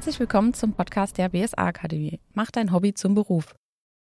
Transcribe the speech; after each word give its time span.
Herzlich 0.00 0.18
willkommen 0.18 0.54
zum 0.54 0.72
Podcast 0.72 1.18
der 1.18 1.28
BSA 1.28 1.62
Akademie. 1.62 2.20
Mach 2.32 2.50
dein 2.50 2.72
Hobby 2.72 2.94
zum 2.94 3.14
Beruf. 3.14 3.54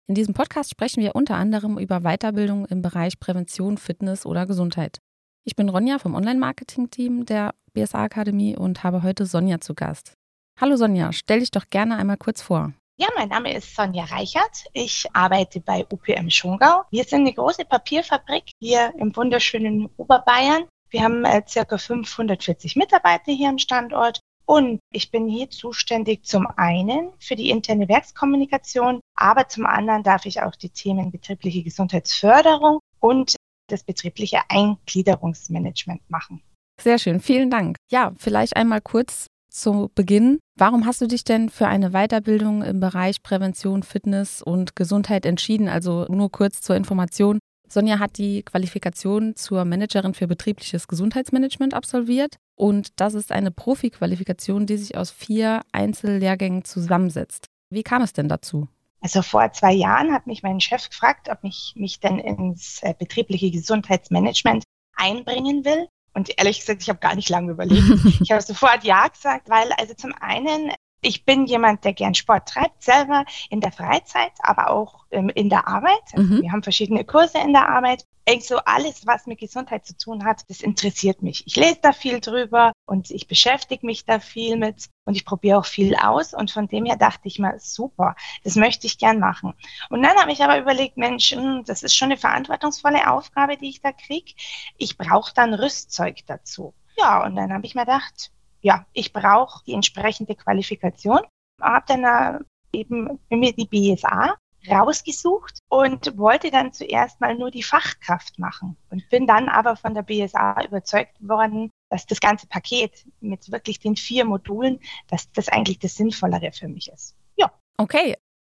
In 0.06 0.14
diesem 0.14 0.34
Podcast 0.34 0.70
sprechen 0.70 1.02
wir 1.02 1.16
unter 1.16 1.34
anderem 1.34 1.79
über 1.79 2.02
Weiterbildung 2.02 2.64
im 2.66 2.80
Bereich 2.80 3.18
Prävention, 3.18 3.77
Fitness 3.77 4.25
oder 4.25 4.46
Gesundheit. 4.46 4.98
Ich 5.45 5.57
bin 5.57 5.68
Ronja 5.68 5.98
vom 5.98 6.14
Online-Marketing-Team 6.14 7.26
der 7.26 7.57
BSA 7.72 8.04
Akademie 8.04 8.57
und 8.57 8.84
habe 8.84 9.03
heute 9.03 9.26
Sonja 9.26 9.61
zu 9.61 9.75
Gast. 9.75 10.12
Hallo 10.61 10.76
Sonja, 10.76 11.12
stell 11.12 11.40
dich 11.40 11.50
doch 11.50 11.64
gerne 11.71 11.96
einmal 11.96 12.18
kurz 12.18 12.41
vor. 12.41 12.72
Ja, 12.96 13.09
mein 13.16 13.30
Name 13.30 13.52
ist 13.52 13.75
Sonja 13.75 14.04
Reichert. 14.04 14.66
Ich 14.72 15.07
arbeite 15.12 15.59
bei 15.59 15.84
UPM 15.91 16.30
Schongau. 16.30 16.84
Wir 16.93 17.02
sind 17.02 17.22
eine 17.22 17.34
große 17.34 17.64
Papierfabrik 17.64 18.45
hier 18.61 18.95
im 18.96 19.16
wunderschönen 19.16 19.91
Oberbayern. 19.96 20.68
Wir 20.91 21.02
haben 21.02 21.25
äh, 21.25 21.43
circa 21.49 21.79
540 21.79 22.77
Mitarbeiter 22.77 23.32
hier 23.32 23.49
am 23.49 23.58
Standort 23.58 24.21
und 24.50 24.81
ich 24.93 25.13
bin 25.13 25.29
hier 25.29 25.49
zuständig 25.49 26.25
zum 26.25 26.49
einen 26.57 27.11
für 27.21 27.36
die 27.36 27.50
interne 27.50 27.89
Werkskommunikation, 27.89 28.99
aber 29.14 29.46
zum 29.46 29.64
anderen 29.64 30.03
darf 30.03 30.27
ich 30.27 30.43
auch 30.43 30.57
die 30.57 30.71
Themen 30.71 31.13
betriebliche 31.13 31.63
Gesundheitsförderung 31.63 32.81
und 32.98 33.36
das 33.69 33.84
betriebliche 33.84 34.41
Eingliederungsmanagement 34.48 36.03
machen. 36.11 36.42
Sehr 36.81 36.98
schön, 36.98 37.20
vielen 37.20 37.48
Dank. 37.48 37.77
Ja, 37.92 38.12
vielleicht 38.19 38.56
einmal 38.56 38.81
kurz 38.81 39.27
zu 39.53 39.92
Beginn. 39.94 40.41
Warum 40.58 40.84
hast 40.84 41.00
du 41.00 41.06
dich 41.06 41.22
denn 41.22 41.48
für 41.48 41.69
eine 41.69 41.91
Weiterbildung 41.91 42.64
im 42.64 42.80
Bereich 42.80 43.22
Prävention, 43.22 43.84
Fitness 43.84 44.42
und 44.42 44.75
Gesundheit 44.75 45.27
entschieden? 45.27 45.69
Also 45.69 46.06
nur 46.08 46.28
kurz 46.33 46.61
zur 46.61 46.75
Information. 46.75 47.39
Sonja 47.69 48.00
hat 48.00 48.19
die 48.19 48.42
Qualifikation 48.42 49.36
zur 49.36 49.64
Managerin 49.64 50.14
für 50.14 50.27
betriebliches 50.27 50.89
Gesundheitsmanagement 50.89 51.72
absolviert 51.72 52.34
und 52.61 53.00
das 53.00 53.14
ist 53.14 53.33
eine 53.33 53.50
Profi-Qualifikation, 53.50 54.66
die 54.66 54.77
sich 54.77 54.94
aus 54.94 55.11
vier 55.11 55.62
Einzellehrgängen 55.72 56.62
zusammensetzt. 56.62 57.48
Wie 57.70 57.83
kam 57.83 58.02
es 58.02 58.12
denn 58.12 58.28
dazu? 58.28 58.69
Also 59.00 59.22
vor 59.22 59.50
zwei 59.52 59.72
Jahren 59.72 60.12
hat 60.12 60.27
mich 60.27 60.42
mein 60.42 60.61
Chef 60.61 60.91
gefragt, 60.91 61.30
ob 61.30 61.39
ich 61.42 61.72
mich 61.75 62.00
denn 62.00 62.19
ins 62.19 62.83
äh, 62.83 62.92
betriebliche 62.92 63.50
Gesundheitsmanagement 63.50 64.64
einbringen 64.94 65.64
will. 65.64 65.89
Und 66.12 66.39
ehrlich 66.39 66.61
gesagt, 66.61 66.83
ich 66.83 66.91
habe 66.91 66.98
gar 66.98 67.14
nicht 67.14 67.30
lange 67.30 67.52
überlegt. 67.52 68.05
ich 68.20 68.30
habe 68.30 68.42
sofort 68.42 68.84
Ja 68.84 69.08
gesagt, 69.08 69.48
weil 69.48 69.72
also 69.78 69.95
zum 69.95 70.12
einen, 70.20 70.70
ich 71.00 71.24
bin 71.24 71.47
jemand, 71.47 71.86
der 71.86 71.95
gern 71.95 72.12
Sport 72.12 72.47
treibt, 72.47 72.83
selber 72.83 73.24
in 73.48 73.62
der 73.62 73.72
Freizeit, 73.72 74.33
aber 74.41 74.69
auch 74.69 75.06
ähm, 75.12 75.30
in 75.30 75.48
der 75.48 75.67
Arbeit. 75.67 76.02
Also 76.12 76.34
mhm. 76.34 76.42
Wir 76.42 76.52
haben 76.52 76.62
verschiedene 76.62 77.06
Kurse 77.06 77.39
in 77.39 77.55
der 77.55 77.70
Arbeit. 77.70 78.05
Eigentlich 78.26 78.48
so 78.48 78.58
alles, 78.58 79.06
was 79.06 79.26
mit 79.26 79.40
Gesundheit 79.40 79.86
zu 79.86 79.96
tun 79.96 80.24
hat, 80.24 80.48
das 80.48 80.60
interessiert 80.60 81.22
mich. 81.22 81.46
Ich 81.46 81.56
lese 81.56 81.78
da 81.82 81.92
viel 81.92 82.20
drüber 82.20 82.72
und 82.86 83.10
ich 83.10 83.27
beschäftige 83.27 83.84
mich 83.84 84.04
da 84.04 84.20
viel 84.20 84.56
mit 84.56 84.88
und 85.04 85.14
ich 85.14 85.24
probiere 85.24 85.58
auch 85.58 85.66
viel 85.66 85.96
aus. 85.96 86.34
Und 86.34 86.50
von 86.50 86.68
dem 86.68 86.84
her 86.84 86.96
dachte 86.96 87.28
ich 87.28 87.38
mal, 87.38 87.58
super, 87.58 88.14
das 88.44 88.56
möchte 88.56 88.86
ich 88.86 88.98
gern 88.98 89.18
machen. 89.18 89.54
Und 89.88 90.02
dann 90.02 90.16
habe 90.16 90.32
ich 90.32 90.42
aber 90.42 90.58
überlegt, 90.58 90.96
Mensch, 90.96 91.32
hm, 91.32 91.64
das 91.64 91.82
ist 91.82 91.94
schon 91.94 92.06
eine 92.06 92.16
verantwortungsvolle 92.16 93.10
Aufgabe, 93.10 93.56
die 93.56 93.70
ich 93.70 93.80
da 93.80 93.92
kriege. 93.92 94.32
Ich 94.77 94.96
brauche 94.96 95.32
dann 95.34 95.55
Rüstzeug 95.55 96.18
dazu. 96.27 96.74
Ja, 96.98 97.24
und 97.24 97.36
dann 97.36 97.52
habe 97.52 97.66
ich 97.66 97.74
mir 97.74 97.86
gedacht, 97.86 98.30
ja, 98.60 98.86
ich 98.92 99.12
brauche 99.12 99.64
die 99.64 99.72
entsprechende 99.72 100.34
Qualifikation. 100.34 101.20
Habe 101.60 101.84
dann 101.88 102.05
äh, 102.05 102.38
eben 102.72 103.18
mir 103.30 103.52
die 103.52 103.66
BSA 103.66 104.36
rausgesucht 104.69 105.58
und 105.69 106.16
wollte 106.19 106.50
dann 106.50 106.72
zuerst 106.72 107.20
mal 107.20 107.34
nur 107.36 107.50
die 107.50 107.62
Fachkraft 107.62 108.39
machen 108.39 108.77
und 108.91 109.08
bin 109.08 109.27
dann 109.27 109.48
aber 109.48 109.77
von 109.77 109.94
der 109.94 110.02
BSA 110.02 110.64
überzeugt 110.64 111.17
worden, 111.20 111.70
dass 111.89 112.06
das 112.06 112.20
ganze 112.20 112.47
Paket 112.47 113.06
mit 113.20 113.50
wirklich 113.50 113.78
den 113.78 113.97
vier 113.97 114.25
Modulen, 114.25 114.80
dass 115.08 115.30
das 115.33 115.48
eigentlich 115.48 115.78
das 115.78 115.95
Sinnvollere 115.95 116.52
für 116.52 116.68
mich 116.68 116.90
ist. 116.90 117.14
Ja. 117.36 117.51
Okay. 117.77 118.17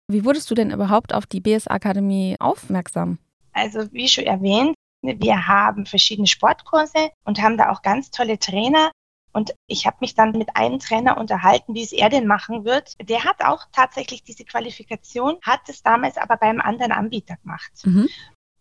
Wie 0.08 0.26
wurdest 0.26 0.52
du 0.52 0.56
denn 0.56 0.72
überhaupt 0.72 1.14
auf 1.14 1.26
die 1.26 1.40
BSA 1.40 1.72
Akademie 1.72 2.36
aufmerksam? 2.40 3.18
Also 3.54 3.92
wie 3.94 4.08
schon 4.08 4.26
erwähnt, 4.26 4.76
wir 5.02 5.48
haben 5.48 5.86
verschiedene 5.86 6.28
Sportkurse 6.28 7.12
und 7.24 7.42
haben 7.42 7.58
da 7.58 7.72
auch 7.72 7.82
ganz 7.82 8.12
tolle 8.12 8.38
Trainer, 8.38 8.92
und 9.34 9.54
ich 9.68 9.86
habe 9.86 9.98
mich 10.02 10.16
dann 10.16 10.32
mit 10.32 10.56
einem 10.56 10.80
Trainer 10.80 11.18
unterhalten, 11.18 11.74
wie 11.74 11.84
es 11.84 11.92
er 11.92 12.10
denn 12.10 12.28
machen 12.28 12.66
wird. 12.66 12.96
Der 13.02 13.24
hat 13.24 13.44
auch 13.44 13.66
tatsächlich 13.72 14.24
diese 14.24 14.46
Qualifikation, 14.46 15.38
hat 15.42 15.62
es 15.68 15.84
damals 15.84 16.18
aber 16.18 16.38
beim 16.38 16.60
anderen 16.60 16.92
Anbieter 16.92 17.38
gemacht. 17.38 17.72
Mhm. 17.84 18.08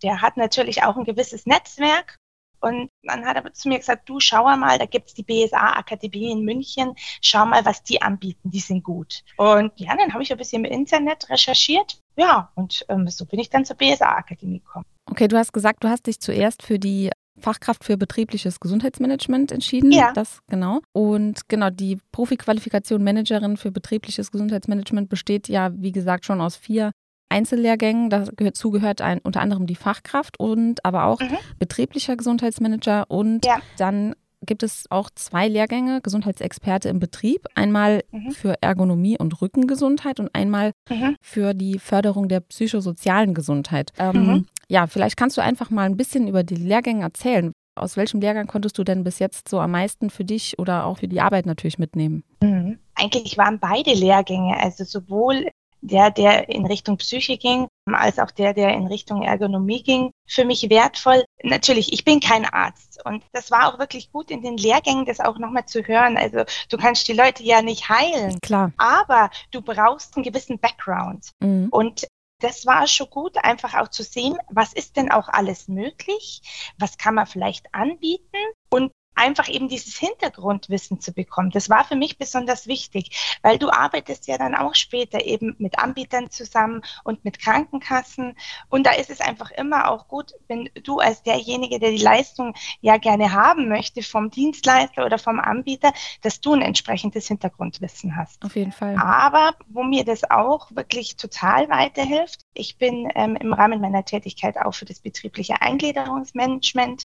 Der 0.02 0.22
hat 0.22 0.36
natürlich 0.36 0.82
auch 0.82 0.96
ein 0.96 1.04
gewisses 1.04 1.46
Netzwerk. 1.46 2.16
Und 2.62 2.90
dann 3.02 3.24
hat 3.24 3.36
er 3.36 3.52
zu 3.54 3.68
mir 3.68 3.78
gesagt, 3.78 4.06
du 4.06 4.20
schau 4.20 4.44
mal, 4.56 4.78
da 4.78 4.84
gibt's 4.84 5.14
die 5.14 5.22
BSA-Akademie 5.22 6.30
in 6.30 6.44
München, 6.44 6.94
schau 7.22 7.46
mal, 7.46 7.64
was 7.64 7.82
die 7.82 8.02
anbieten, 8.02 8.50
die 8.50 8.60
sind 8.60 8.84
gut. 8.84 9.24
Und 9.38 9.72
ja, 9.76 9.96
dann 9.96 10.12
habe 10.12 10.22
ich 10.22 10.30
ein 10.30 10.36
bisschen 10.36 10.66
im 10.66 10.70
Internet 10.70 11.30
recherchiert. 11.30 11.98
Ja, 12.16 12.52
und 12.56 12.84
ähm, 12.90 13.08
so 13.08 13.24
bin 13.24 13.40
ich 13.40 13.48
dann 13.48 13.64
zur 13.64 13.76
BSA-Akademie 13.76 14.60
gekommen. 14.60 14.84
Okay, 15.10 15.26
du 15.26 15.38
hast 15.38 15.54
gesagt, 15.54 15.82
du 15.84 15.88
hast 15.88 16.06
dich 16.06 16.20
zuerst 16.20 16.62
für 16.62 16.78
die 16.78 17.10
Fachkraft 17.40 17.84
für 17.84 17.96
betriebliches 17.96 18.60
Gesundheitsmanagement 18.60 19.52
entschieden. 19.52 19.92
Ja. 19.92 20.12
Das, 20.12 20.40
genau. 20.48 20.80
Und 20.92 21.48
genau, 21.48 21.70
die 21.70 21.98
Profiqualifikation 22.12 23.02
Managerin 23.02 23.56
für 23.56 23.72
betriebliches 23.72 24.30
Gesundheitsmanagement 24.30 25.08
besteht 25.08 25.48
ja, 25.48 25.70
wie 25.74 25.92
gesagt, 25.92 26.24
schon 26.24 26.40
aus 26.40 26.56
vier 26.56 26.92
Einzellehrgängen. 27.28 28.10
Dazu 28.10 28.70
gehört 28.70 29.00
ein, 29.00 29.20
unter 29.20 29.40
anderem 29.40 29.66
die 29.66 29.76
Fachkraft 29.76 30.38
und 30.38 30.84
aber 30.84 31.04
auch 31.04 31.20
mhm. 31.20 31.38
betrieblicher 31.58 32.16
Gesundheitsmanager 32.16 33.06
und 33.08 33.46
ja. 33.46 33.58
dann 33.78 34.14
gibt 34.44 34.62
es 34.62 34.86
auch 34.90 35.10
zwei 35.14 35.48
Lehrgänge, 35.48 36.00
Gesundheitsexperte 36.00 36.88
im 36.88 36.98
Betrieb. 36.98 37.46
Einmal 37.54 38.02
mhm. 38.10 38.30
für 38.32 38.54
Ergonomie 38.62 39.18
und 39.18 39.40
Rückengesundheit 39.42 40.18
und 40.18 40.34
einmal 40.34 40.72
mhm. 40.88 41.16
für 41.20 41.54
die 41.54 41.78
Förderung 41.78 42.28
der 42.28 42.40
psychosozialen 42.40 43.34
Gesundheit. 43.34 43.92
Ähm, 43.98 44.26
mhm. 44.26 44.46
Ja, 44.70 44.86
vielleicht 44.86 45.16
kannst 45.16 45.36
du 45.36 45.42
einfach 45.42 45.68
mal 45.70 45.86
ein 45.86 45.96
bisschen 45.96 46.28
über 46.28 46.44
die 46.44 46.54
Lehrgänge 46.54 47.02
erzählen. 47.02 47.52
Aus 47.74 47.96
welchem 47.96 48.20
Lehrgang 48.20 48.46
konntest 48.46 48.78
du 48.78 48.84
denn 48.84 49.02
bis 49.02 49.18
jetzt 49.18 49.48
so 49.48 49.58
am 49.58 49.72
meisten 49.72 50.10
für 50.10 50.24
dich 50.24 50.60
oder 50.60 50.86
auch 50.86 50.98
für 50.98 51.08
die 51.08 51.20
Arbeit 51.20 51.44
natürlich 51.44 51.78
mitnehmen? 51.78 52.22
Mhm. 52.40 52.78
Eigentlich 52.94 53.36
waren 53.36 53.58
beide 53.58 53.92
Lehrgänge, 53.92 54.56
also 54.60 54.84
sowohl 54.84 55.48
der, 55.80 56.10
der 56.12 56.48
in 56.50 56.66
Richtung 56.66 56.98
Psyche 56.98 57.36
ging, 57.36 57.66
als 57.90 58.20
auch 58.20 58.30
der, 58.30 58.54
der 58.54 58.72
in 58.74 58.86
Richtung 58.86 59.22
Ergonomie 59.22 59.82
ging, 59.82 60.12
für 60.28 60.44
mich 60.44 60.70
wertvoll. 60.70 61.24
Natürlich, 61.42 61.92
ich 61.92 62.04
bin 62.04 62.20
kein 62.20 62.44
Arzt 62.44 63.04
und 63.04 63.24
das 63.32 63.50
war 63.50 63.72
auch 63.72 63.78
wirklich 63.80 64.12
gut 64.12 64.30
in 64.30 64.42
den 64.42 64.56
Lehrgängen, 64.56 65.04
das 65.04 65.18
auch 65.18 65.38
nochmal 65.38 65.66
zu 65.66 65.82
hören. 65.82 66.16
Also 66.16 66.44
du 66.68 66.76
kannst 66.76 67.08
die 67.08 67.14
Leute 67.14 67.42
ja 67.42 67.60
nicht 67.60 67.88
heilen. 67.88 68.38
Klar. 68.40 68.72
Aber 68.76 69.30
du 69.50 69.62
brauchst 69.62 70.16
einen 70.16 70.22
gewissen 70.22 70.60
Background. 70.60 71.30
Mhm. 71.40 71.68
Und 71.70 72.06
das 72.40 72.66
war 72.66 72.86
schon 72.86 73.10
gut, 73.10 73.36
einfach 73.44 73.74
auch 73.74 73.88
zu 73.88 74.02
sehen, 74.02 74.38
was 74.48 74.72
ist 74.72 74.96
denn 74.96 75.10
auch 75.10 75.28
alles 75.28 75.68
möglich, 75.68 76.42
was 76.78 76.98
kann 76.98 77.14
man 77.14 77.26
vielleicht 77.26 77.74
anbieten? 77.74 78.36
Und 78.70 78.92
einfach 79.14 79.48
eben 79.48 79.68
dieses 79.68 79.96
Hintergrundwissen 79.98 81.00
zu 81.00 81.12
bekommen. 81.12 81.50
Das 81.50 81.68
war 81.68 81.84
für 81.84 81.96
mich 81.96 82.18
besonders 82.18 82.66
wichtig, 82.66 83.38
weil 83.42 83.58
du 83.58 83.70
arbeitest 83.70 84.26
ja 84.26 84.38
dann 84.38 84.54
auch 84.54 84.74
später 84.74 85.24
eben 85.24 85.54
mit 85.58 85.78
Anbietern 85.78 86.30
zusammen 86.30 86.82
und 87.04 87.24
mit 87.24 87.38
Krankenkassen. 87.38 88.36
Und 88.68 88.86
da 88.86 88.92
ist 88.92 89.10
es 89.10 89.20
einfach 89.20 89.50
immer 89.50 89.90
auch 89.90 90.08
gut, 90.08 90.32
wenn 90.48 90.70
du 90.84 90.98
als 90.98 91.22
derjenige, 91.22 91.78
der 91.78 91.90
die 91.90 91.98
Leistung 92.02 92.54
ja 92.80 92.96
gerne 92.96 93.32
haben 93.32 93.68
möchte 93.68 94.02
vom 94.02 94.30
Dienstleister 94.30 95.04
oder 95.04 95.18
vom 95.18 95.38
Anbieter, 95.38 95.92
dass 96.22 96.40
du 96.40 96.54
ein 96.54 96.62
entsprechendes 96.62 97.28
Hintergrundwissen 97.28 98.16
hast. 98.16 98.42
Auf 98.44 98.56
jeden 98.56 98.72
Fall. 98.72 98.96
Aber 98.96 99.54
wo 99.68 99.82
mir 99.82 100.04
das 100.04 100.30
auch 100.30 100.70
wirklich 100.70 101.16
total 101.16 101.68
weiterhilft, 101.68 102.46
ich 102.54 102.78
bin 102.78 103.08
ähm, 103.14 103.36
im 103.36 103.52
Rahmen 103.52 103.80
meiner 103.80 104.04
Tätigkeit 104.04 104.56
auch 104.56 104.74
für 104.74 104.84
das 104.84 105.00
betriebliche 105.00 105.60
Eingliederungsmanagement 105.60 107.02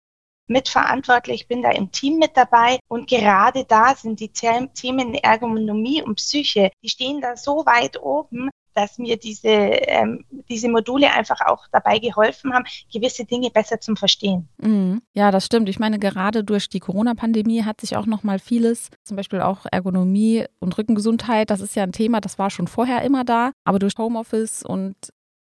mitverantwortlich, 0.47 1.47
bin 1.47 1.61
da 1.61 1.71
im 1.71 1.91
Team 1.91 2.17
mit 2.17 2.31
dabei 2.35 2.79
und 2.87 3.09
gerade 3.09 3.65
da 3.65 3.95
sind 3.95 4.19
die 4.19 4.29
Themen 4.29 5.13
Ergonomie 5.15 6.01
und 6.01 6.15
Psyche, 6.15 6.71
die 6.83 6.89
stehen 6.89 7.21
da 7.21 7.35
so 7.35 7.65
weit 7.65 8.01
oben, 8.01 8.49
dass 8.75 8.97
mir 8.97 9.17
diese, 9.17 9.47
ähm, 9.47 10.25
diese 10.49 10.69
Module 10.69 11.11
einfach 11.11 11.39
auch 11.41 11.65
dabei 11.71 11.97
geholfen 11.97 12.53
haben, 12.53 12.65
gewisse 12.91 13.25
Dinge 13.25 13.49
besser 13.49 13.79
zum 13.79 13.95
Verstehen. 13.95 14.49
Mhm. 14.57 15.01
Ja, 15.13 15.31
das 15.31 15.45
stimmt. 15.45 15.69
Ich 15.69 15.79
meine, 15.79 15.97
gerade 15.97 16.43
durch 16.43 16.69
die 16.69 16.81
Corona-Pandemie 16.81 17.63
hat 17.63 17.81
sich 17.81 17.95
auch 17.95 18.05
noch 18.05 18.23
mal 18.23 18.37
vieles, 18.37 18.89
zum 19.03 19.15
Beispiel 19.15 19.41
auch 19.41 19.65
Ergonomie 19.71 20.45
und 20.59 20.77
Rückengesundheit, 20.77 21.49
das 21.49 21.61
ist 21.61 21.75
ja 21.75 21.83
ein 21.83 21.93
Thema, 21.93 22.19
das 22.19 22.37
war 22.37 22.49
schon 22.49 22.67
vorher 22.67 23.01
immer 23.03 23.23
da, 23.23 23.51
aber 23.63 23.79
durch 23.79 23.93
Homeoffice 23.97 24.63
und 24.63 24.95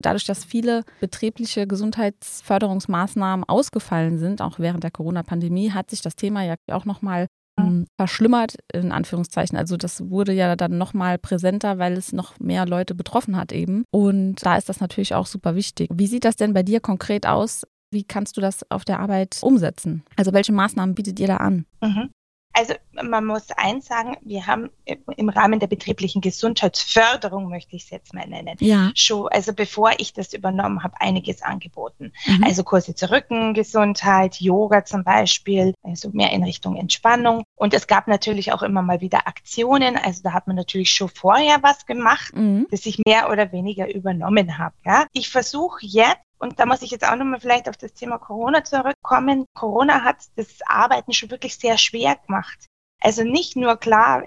Dadurch, 0.01 0.25
dass 0.25 0.45
viele 0.45 0.83
betriebliche 0.99 1.67
Gesundheitsförderungsmaßnahmen 1.67 3.43
ausgefallen 3.47 4.17
sind, 4.17 4.41
auch 4.41 4.59
während 4.59 4.83
der 4.83 4.91
Corona-Pandemie, 4.91 5.71
hat 5.71 5.89
sich 5.89 6.01
das 6.01 6.15
Thema 6.15 6.43
ja 6.43 6.55
auch 6.71 6.85
nochmal 6.85 7.27
ähm, 7.59 7.87
verschlimmert, 7.97 8.55
in 8.71 8.91
Anführungszeichen. 8.91 9.57
Also 9.57 9.77
das 9.77 10.09
wurde 10.09 10.33
ja 10.33 10.55
dann 10.55 10.77
nochmal 10.77 11.17
präsenter, 11.17 11.79
weil 11.79 11.93
es 11.93 12.13
noch 12.13 12.39
mehr 12.39 12.65
Leute 12.65 12.95
betroffen 12.95 13.35
hat 13.35 13.51
eben. 13.51 13.83
Und 13.91 14.45
da 14.45 14.57
ist 14.57 14.69
das 14.69 14.79
natürlich 14.79 15.15
auch 15.15 15.25
super 15.25 15.55
wichtig. 15.55 15.89
Wie 15.93 16.07
sieht 16.07 16.25
das 16.25 16.35
denn 16.35 16.53
bei 16.53 16.63
dir 16.63 16.79
konkret 16.79 17.25
aus? 17.25 17.63
Wie 17.91 18.03
kannst 18.03 18.37
du 18.37 18.41
das 18.41 18.69
auf 18.69 18.85
der 18.85 18.99
Arbeit 18.99 19.39
umsetzen? 19.41 20.03
Also 20.17 20.33
welche 20.33 20.51
Maßnahmen 20.51 20.93
bietet 20.93 21.19
ihr 21.19 21.27
da 21.27 21.37
an? 21.37 21.65
Mhm. 21.81 22.09
Also 22.57 22.73
man 23.03 23.23
muss 23.23 23.51
eins 23.51 23.85
sagen, 23.85 24.17
wir 24.21 24.47
haben 24.47 24.71
im 25.15 25.29
Rahmen 25.29 25.59
der 25.59 25.67
betrieblichen 25.67 26.21
Gesundheitsförderung, 26.21 27.49
möchte 27.49 27.75
ich 27.75 27.83
es 27.83 27.89
jetzt 27.91 28.15
mal 28.15 28.27
nennen, 28.27 28.57
ja. 28.61 28.89
schon, 28.95 29.27
also 29.27 29.53
bevor 29.53 29.91
ich 29.99 30.13
das 30.13 30.33
übernommen 30.33 30.81
habe, 30.81 30.99
einiges 30.99 31.43
angeboten. 31.43 32.11
Mhm. 32.25 32.43
Also 32.43 32.63
Kurse 32.63 32.95
zur 32.95 33.11
Rückengesundheit, 33.11 34.41
Yoga 34.41 34.85
zum 34.85 35.03
Beispiel, 35.03 35.75
also 35.83 36.09
mehr 36.09 36.31
in 36.31 36.43
Richtung 36.43 36.77
Entspannung. 36.77 37.43
Und 37.55 37.75
es 37.75 37.85
gab 37.85 38.07
natürlich 38.07 38.51
auch 38.51 38.63
immer 38.63 38.81
mal 38.81 39.01
wieder 39.01 39.27
Aktionen. 39.27 39.95
Also 39.95 40.23
da 40.23 40.33
hat 40.33 40.47
man 40.47 40.55
natürlich 40.55 40.89
schon 40.89 41.09
vorher 41.09 41.61
was 41.61 41.85
gemacht, 41.85 42.35
mhm. 42.35 42.65
das 42.71 42.87
ich 42.87 42.99
mehr 43.05 43.29
oder 43.29 43.51
weniger 43.51 43.93
übernommen 43.93 44.57
habe. 44.57 44.73
Ja? 44.83 45.05
Ich 45.13 45.29
versuche 45.29 45.85
jetzt 45.85 46.26
und 46.39 46.59
da 46.59 46.65
muss 46.65 46.81
ich 46.81 46.91
jetzt 46.91 47.07
auch 47.07 47.15
nochmal 47.15 47.39
vielleicht 47.39 47.69
auf 47.69 47.77
das 47.77 47.93
Thema 47.93 48.17
Corona 48.17 48.63
zurückkommen. 48.63 49.45
Corona 49.53 50.03
hat 50.03 50.17
das 50.35 50.59
Arbeiten 50.65 51.13
schon 51.13 51.31
wirklich 51.31 51.57
sehr 51.57 51.77
schwer 51.77 52.15
gemacht. 52.15 52.67
Also 53.01 53.23
nicht 53.23 53.55
nur 53.55 53.77
klar, 53.77 54.23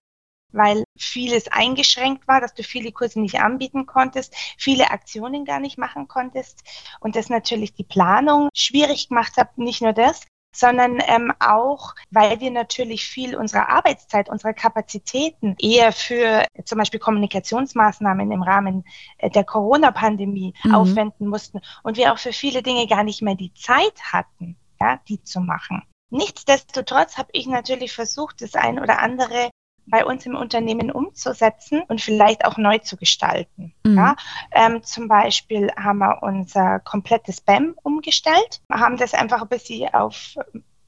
weil 0.53 0.85
vieles 0.99 1.49
eingeschränkt 1.49 2.27
war, 2.27 2.41
dass 2.41 2.55
du 2.55 2.63
viele 2.63 2.93
Kurse 2.93 3.21
nicht 3.21 3.41
anbieten 3.41 3.87
konntest, 3.87 4.35
viele 4.59 4.91
Aktionen 4.91 5.45
gar 5.45 5.61
nicht 5.61 5.79
machen 5.79 6.09
konntest 6.09 6.63
und 7.01 7.17
das 7.17 7.29
natürlich 7.29 7.75
die 7.75 7.85
Planung 7.85 8.49
schwierig 8.55 9.09
gemacht 9.09 9.37
hat. 9.37 9.59
Nicht 9.59 9.83
nur 9.83 9.93
das, 9.93 10.23
sondern 10.53 10.99
ähm, 11.07 11.33
auch, 11.39 11.95
weil 12.11 12.41
wir 12.41 12.51
natürlich 12.51 13.05
viel 13.07 13.37
unserer 13.37 13.69
Arbeitszeit, 13.69 14.29
unserer 14.29 14.53
Kapazitäten 14.53 15.57
eher 15.59 15.93
für 15.93 16.45
zum 16.65 16.79
Beispiel 16.79 17.01
Kommunikationsmaßnahmen 17.01 18.31
im 18.31 18.43
Rahmen 18.43 18.85
äh, 19.19 19.31
der 19.31 19.45
Corona-Pandemie 19.45 20.55
mhm. 20.65 20.75
aufwenden 20.75 21.29
mussten 21.29 21.61
und 21.83 21.97
wir 21.97 22.13
auch 22.13 22.19
für 22.19 22.33
viele 22.33 22.63
Dinge 22.63 22.87
gar 22.87 23.05
nicht 23.05 23.23
mehr 23.23 23.35
die 23.35 23.55
Zeit 23.55 24.01
hatten, 24.13 24.57
ja, 24.81 25.01
die 25.09 25.23
zu 25.23 25.41
machen. 25.41 25.83
Nichtsdestotrotz 26.11 27.19
habe 27.19 27.29
ich 27.33 27.47
natürlich 27.47 27.93
versucht, 27.93 28.43
das 28.43 28.55
ein 28.55 28.81
oder 28.81 29.01
andere 29.01 29.51
bei 29.91 30.05
uns 30.05 30.25
im 30.27 30.35
Unternehmen 30.35 30.91
umzusetzen 30.91 31.83
und 31.89 32.01
vielleicht 32.01 32.45
auch 32.45 32.57
neu 32.57 32.79
zu 32.79 32.97
gestalten. 32.97 33.75
Mhm. 33.85 33.97
Ja, 33.97 34.17
ähm, 34.53 34.83
zum 34.83 35.09
Beispiel 35.09 35.71
haben 35.77 35.99
wir 35.99 36.23
unser 36.23 36.81
komplettes 36.81 37.39
Spam 37.39 37.75
umgestellt, 37.83 38.61
wir 38.69 38.79
haben 38.81 38.97
das 38.97 39.15
einfach 39.15 39.43
ein 39.43 39.49
bisschen 39.49 39.93
auf, 39.93 40.37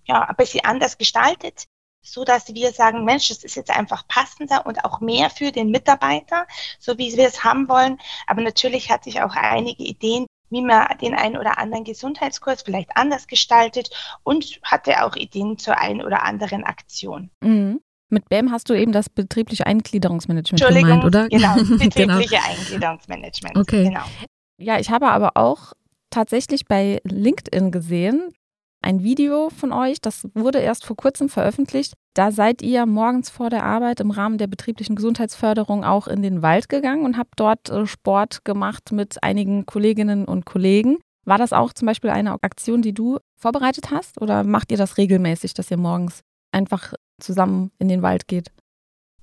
ja, 0.04 0.22
ein 0.22 0.37
bisschen 0.37 0.64
anders 0.64 0.99
gestaltet 0.99 1.66
so 2.02 2.25
dass 2.25 2.52
wir 2.52 2.72
sagen, 2.72 3.04
Mensch, 3.04 3.28
das 3.28 3.44
ist 3.44 3.54
jetzt 3.54 3.70
einfach 3.70 4.06
passender 4.08 4.66
und 4.66 4.84
auch 4.84 5.00
mehr 5.00 5.31
für 5.31 5.52
den 5.52 5.70
Mitarbeiter, 5.70 6.46
so 6.78 6.99
wie 6.99 7.16
wir 7.16 7.26
es 7.26 7.44
haben 7.44 7.69
wollen. 7.69 8.00
Aber 8.26 8.43
natürlich 8.43 8.90
hatte 8.90 9.08
ich 9.08 9.22
auch 9.22 9.37
einige 9.37 9.84
Ideen, 9.84 10.26
wie 10.50 10.62
man 10.62 10.87
den 10.99 11.14
einen 11.14 11.38
oder 11.38 11.58
anderen 11.58 11.84
Gesundheitskurs 11.84 12.62
vielleicht 12.62 12.96
anders 12.96 13.26
gestaltet 13.26 13.90
und 14.22 14.60
hatte 14.62 15.04
auch 15.04 15.16
Ideen 15.16 15.58
zur 15.58 15.78
einen 15.78 16.02
oder 16.02 16.22
anderen 16.25 16.64
Aktion. 16.64 17.31
Mhm. 17.40 17.81
Mit 18.12 18.29
BAM 18.29 18.50
hast 18.50 18.69
du 18.69 18.75
eben 18.75 18.93
das 18.93 19.09
betriebliche 19.09 19.67
Eingliederungsmanagement 19.67 20.62
gemeint, 20.62 21.05
oder? 21.05 21.29
Genau, 21.31 21.55
betriebliche 21.56 21.97
genau. 21.97 22.19
Eingliederungsmanagement. 22.19 23.56
Okay. 23.56 23.85
Genau. 23.85 24.05
Ja, 24.59 24.79
ich 24.79 24.91
habe 24.91 25.09
aber 25.09 25.37
auch 25.37 25.73
tatsächlich 26.11 26.67
bei 26.67 27.00
LinkedIn 27.05 27.70
gesehen, 27.70 28.35
ein 28.82 29.03
Video 29.03 29.49
von 29.49 29.73
euch, 29.73 30.00
das 30.00 30.29
wurde 30.35 30.59
erst 30.59 30.85
vor 30.85 30.97
kurzem 30.97 31.29
veröffentlicht. 31.29 31.94
Da 32.14 32.32
seid 32.32 32.61
ihr 32.61 32.85
morgens 32.85 33.31
vor 33.31 33.49
der 33.49 33.64
Arbeit 33.64 34.00
im 34.00 34.11
Rahmen 34.11 34.37
der 34.37 34.49
betrieblichen 34.49 34.97
Gesundheitsförderung 34.97 35.85
auch 35.85 36.06
in 36.09 36.20
den 36.20 36.43
Wald 36.43 36.69
gegangen 36.69 37.05
und 37.05 37.17
habt 37.17 37.41
dort 37.41 37.70
äh, 37.70 37.87
Sport 37.87 38.44
gemacht 38.44 38.93
mit 38.93 39.23
einigen 39.23 39.64
Kolleginnen 39.64 40.26
und 40.26 40.44
Kollegen. 40.44 40.99
War 41.25 41.38
das 41.38 41.53
auch 41.53 41.73
zum 41.73 41.87
Beispiel 41.87 42.11
eine 42.11 42.43
Aktion, 42.43 42.82
die 42.82 42.93
du 42.93 43.19
vorbereitet 43.37 43.91
hast 43.91 44.20
oder 44.20 44.44
macht 44.44 44.70
ihr 44.73 44.79
das 44.79 44.99
regelmäßig, 44.99 45.55
dass 45.55 45.70
ihr 45.70 45.79
morgens 45.79 46.20
einfach 46.50 46.93
zusammen 47.22 47.70
in 47.78 47.88
den 47.88 48.02
Wald 48.02 48.28
geht? 48.28 48.50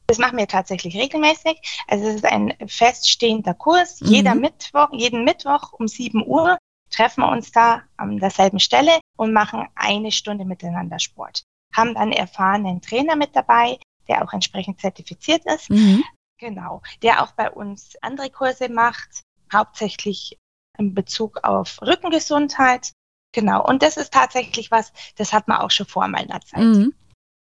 Das 0.07 0.17
machen 0.17 0.39
wir 0.39 0.47
tatsächlich 0.47 0.95
regelmäßig. 0.95 1.61
Also 1.87 2.07
es 2.07 2.15
ist 2.15 2.25
ein 2.25 2.55
feststehender 2.65 3.53
Kurs. 3.53 4.01
Mhm. 4.01 4.07
Jeder 4.07 4.35
Mittwoch, 4.35 4.89
jeden 4.91 5.23
Mittwoch 5.23 5.73
um 5.73 5.87
7 5.87 6.25
Uhr 6.25 6.57
treffen 6.89 7.21
wir 7.21 7.31
uns 7.31 7.51
da 7.51 7.83
an 7.97 8.17
derselben 8.17 8.59
Stelle 8.59 8.99
und 9.17 9.33
machen 9.33 9.67
eine 9.75 10.11
Stunde 10.11 10.45
miteinander 10.45 10.97
Sport. 10.97 11.43
Haben 11.75 11.93
dann 11.93 12.11
erfahrenen 12.11 12.81
Trainer 12.81 13.15
mit 13.15 13.35
dabei, 13.35 13.77
der 14.07 14.23
auch 14.23 14.33
entsprechend 14.33 14.81
zertifiziert 14.81 15.45
ist. 15.45 15.69
Mhm. 15.69 16.03
Genau. 16.39 16.81
Der 17.03 17.21
auch 17.21 17.33
bei 17.33 17.51
uns 17.51 17.95
andere 18.01 18.31
Kurse 18.31 18.69
macht, 18.69 19.21
hauptsächlich 19.53 20.37
in 20.77 20.93
Bezug 20.93 21.43
auf 21.43 21.79
Rückengesundheit. 21.81 22.93
Genau. 23.31 23.63
Und 23.63 23.83
das 23.83 23.97
ist 23.97 24.13
tatsächlich 24.13 24.71
was, 24.71 24.91
das 25.17 25.33
hat 25.33 25.47
man 25.47 25.59
auch 25.59 25.69
schon 25.69 25.85
vor 25.85 26.07
meiner 26.07 26.41
Zeit. 26.41 26.63
Mhm. 26.63 26.93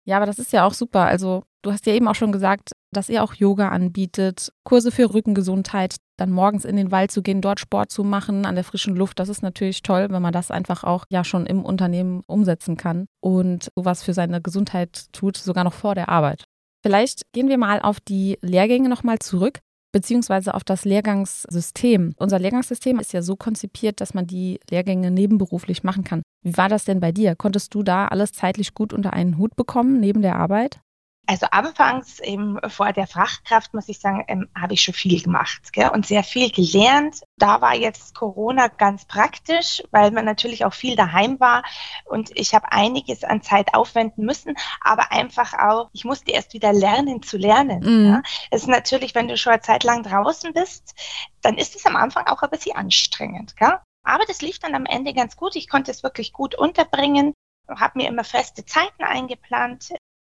Ja, 0.07 0.17
aber 0.17 0.25
das 0.25 0.39
ist 0.39 0.53
ja 0.53 0.65
auch 0.65 0.73
super. 0.73 1.01
Also 1.01 1.43
du 1.63 1.71
hast 1.71 1.85
ja 1.85 1.93
eben 1.93 2.07
auch 2.07 2.15
schon 2.15 2.31
gesagt, 2.31 2.71
dass 2.93 3.09
ihr 3.09 3.21
auch 3.23 3.33
Yoga 3.33 3.69
anbietet, 3.69 4.53
Kurse 4.63 4.89
für 4.89 5.13
Rückengesundheit, 5.13 5.97
dann 6.17 6.31
morgens 6.31 6.63
in 6.63 6.77
den 6.77 6.91
Wald 6.91 7.11
zu 7.11 7.21
gehen, 7.21 7.41
dort 7.41 7.59
Sport 7.59 7.91
zu 7.91 8.05
machen, 8.05 8.45
an 8.45 8.55
der 8.55 8.63
frischen 8.63 8.95
Luft. 8.95 9.19
Das 9.19 9.27
ist 9.27 9.43
natürlich 9.43 9.83
toll, 9.83 10.07
wenn 10.09 10.21
man 10.21 10.31
das 10.31 10.49
einfach 10.49 10.85
auch 10.85 11.03
ja 11.09 11.25
schon 11.25 11.45
im 11.45 11.65
Unternehmen 11.65 12.21
umsetzen 12.25 12.77
kann 12.77 13.07
und 13.19 13.69
sowas 13.75 14.01
für 14.01 14.13
seine 14.13 14.41
Gesundheit 14.41 15.07
tut, 15.11 15.35
sogar 15.35 15.65
noch 15.65 15.73
vor 15.73 15.93
der 15.93 16.07
Arbeit. 16.07 16.45
Vielleicht 16.81 17.23
gehen 17.33 17.49
wir 17.49 17.57
mal 17.57 17.81
auf 17.81 17.99
die 17.99 18.37
Lehrgänge 18.41 18.87
nochmal 18.87 19.19
zurück 19.19 19.59
beziehungsweise 19.91 20.53
auf 20.53 20.63
das 20.63 20.85
Lehrgangssystem. 20.85 22.13
Unser 22.17 22.39
Lehrgangssystem 22.39 22.99
ist 22.99 23.13
ja 23.13 23.21
so 23.21 23.35
konzipiert, 23.35 23.99
dass 23.99 24.13
man 24.13 24.27
die 24.27 24.59
Lehrgänge 24.69 25.11
nebenberuflich 25.11 25.83
machen 25.83 26.03
kann. 26.03 26.21
Wie 26.47 26.55
war 26.55 26.69
das 26.69 26.85
denn 26.85 27.01
bei 27.01 27.11
dir? 27.11 27.35
Konntest 27.35 27.75
du 27.75 27.83
da 27.83 28.07
alles 28.07 28.31
zeitlich 28.31 28.73
gut 28.73 28.93
unter 28.93 29.11
einen 29.11 29.37
Hut 29.37 29.57
bekommen 29.57 29.99
neben 29.99 30.21
der 30.21 30.37
Arbeit? 30.37 30.79
Also 31.25 31.45
anfangs 31.51 32.21
eben 32.21 32.57
vor 32.69 32.93
der 32.93 33.05
Fachkraft, 33.05 33.73
muss 33.73 33.89
ich 33.89 33.99
sagen, 33.99 34.23
ähm, 34.29 34.47
habe 34.57 34.75
ich 34.75 34.81
schon 34.81 34.93
viel 34.93 35.21
gemacht 35.21 35.73
gell, 35.73 35.89
und 35.89 36.05
sehr 36.05 36.23
viel 36.23 36.49
gelernt. 36.49 37.21
Da 37.35 37.59
war 37.59 37.75
jetzt 37.75 38.15
Corona 38.15 38.69
ganz 38.69 39.03
praktisch, 39.03 39.83
weil 39.91 40.11
man 40.11 40.23
natürlich 40.23 40.63
auch 40.63 40.73
viel 40.73 40.95
daheim 40.95 41.37
war 41.41 41.63
und 42.05 42.29
ich 42.33 42.55
habe 42.55 42.71
einiges 42.71 43.25
an 43.25 43.41
Zeit 43.41 43.73
aufwenden 43.73 44.23
müssen, 44.23 44.55
aber 44.79 45.11
einfach 45.11 45.53
auch, 45.53 45.89
ich 45.91 46.05
musste 46.05 46.31
erst 46.31 46.53
wieder 46.53 46.71
lernen 46.71 47.21
zu 47.21 47.35
lernen. 47.35 47.81
Mhm. 47.83 48.05
Ja. 48.05 48.21
Es 48.51 48.61
ist 48.61 48.69
natürlich, 48.69 49.13
wenn 49.13 49.27
du 49.27 49.35
schon 49.35 49.51
eine 49.51 49.61
Zeit 49.61 49.83
lang 49.83 50.03
draußen 50.03 50.53
bist, 50.53 50.95
dann 51.41 51.57
ist 51.57 51.75
es 51.75 51.85
am 51.85 51.97
Anfang 51.97 52.25
auch 52.27 52.41
ein 52.41 52.49
bisschen 52.49 52.77
anstrengend. 52.77 53.57
Gell? 53.57 53.77
Aber 54.07 54.25
das 54.25 54.41
lief 54.41 54.59
dann 54.59 54.75
am 54.75 54.85
Ende 54.85 55.13
ganz 55.13 55.35
gut. 55.35 55.55
Ich 55.55 55.67
konnte 55.69 55.91
es 55.91 56.03
wirklich 56.03 56.33
gut 56.33 56.55
unterbringen 56.55 57.33
habe 57.69 57.99
mir 57.99 58.07
immer 58.07 58.23
feste 58.23 58.65
Zeiten 58.65 59.03
eingeplant 59.03 59.93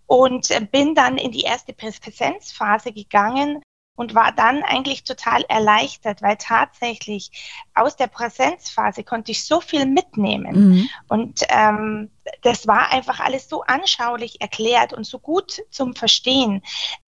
und 0.07 0.49
bin 0.73 0.95
dann 0.95 1.19
in 1.19 1.31
die 1.31 1.43
erste 1.43 1.73
Präsenzphase 1.73 2.93
gegangen 2.93 3.63
und 3.97 4.15
war 4.15 4.33
dann 4.33 4.63
eigentlich 4.63 5.05
total 5.05 5.43
erleichtert, 5.49 6.23
weil 6.23 6.37
tatsächlich 6.37 7.31
aus 7.75 7.97
der 7.97 8.07
Präsenzphase 8.07 9.05
konnte 9.05 9.31
ich 9.31 9.45
so 9.45 9.61
viel 9.61 9.85
mitnehmen. 9.85 10.71
Mhm. 10.71 10.89
Und 11.09 11.41
ähm, 11.49 12.11
das 12.43 12.67
war 12.67 12.91
einfach 12.91 13.21
alles 13.21 13.49
so 13.49 13.63
anschaulich 13.63 14.41
erklärt 14.41 14.93
und 14.95 15.05
so 15.05 15.19
gut 15.19 15.61
zum 15.71 15.95
Verstehen, 15.95 16.63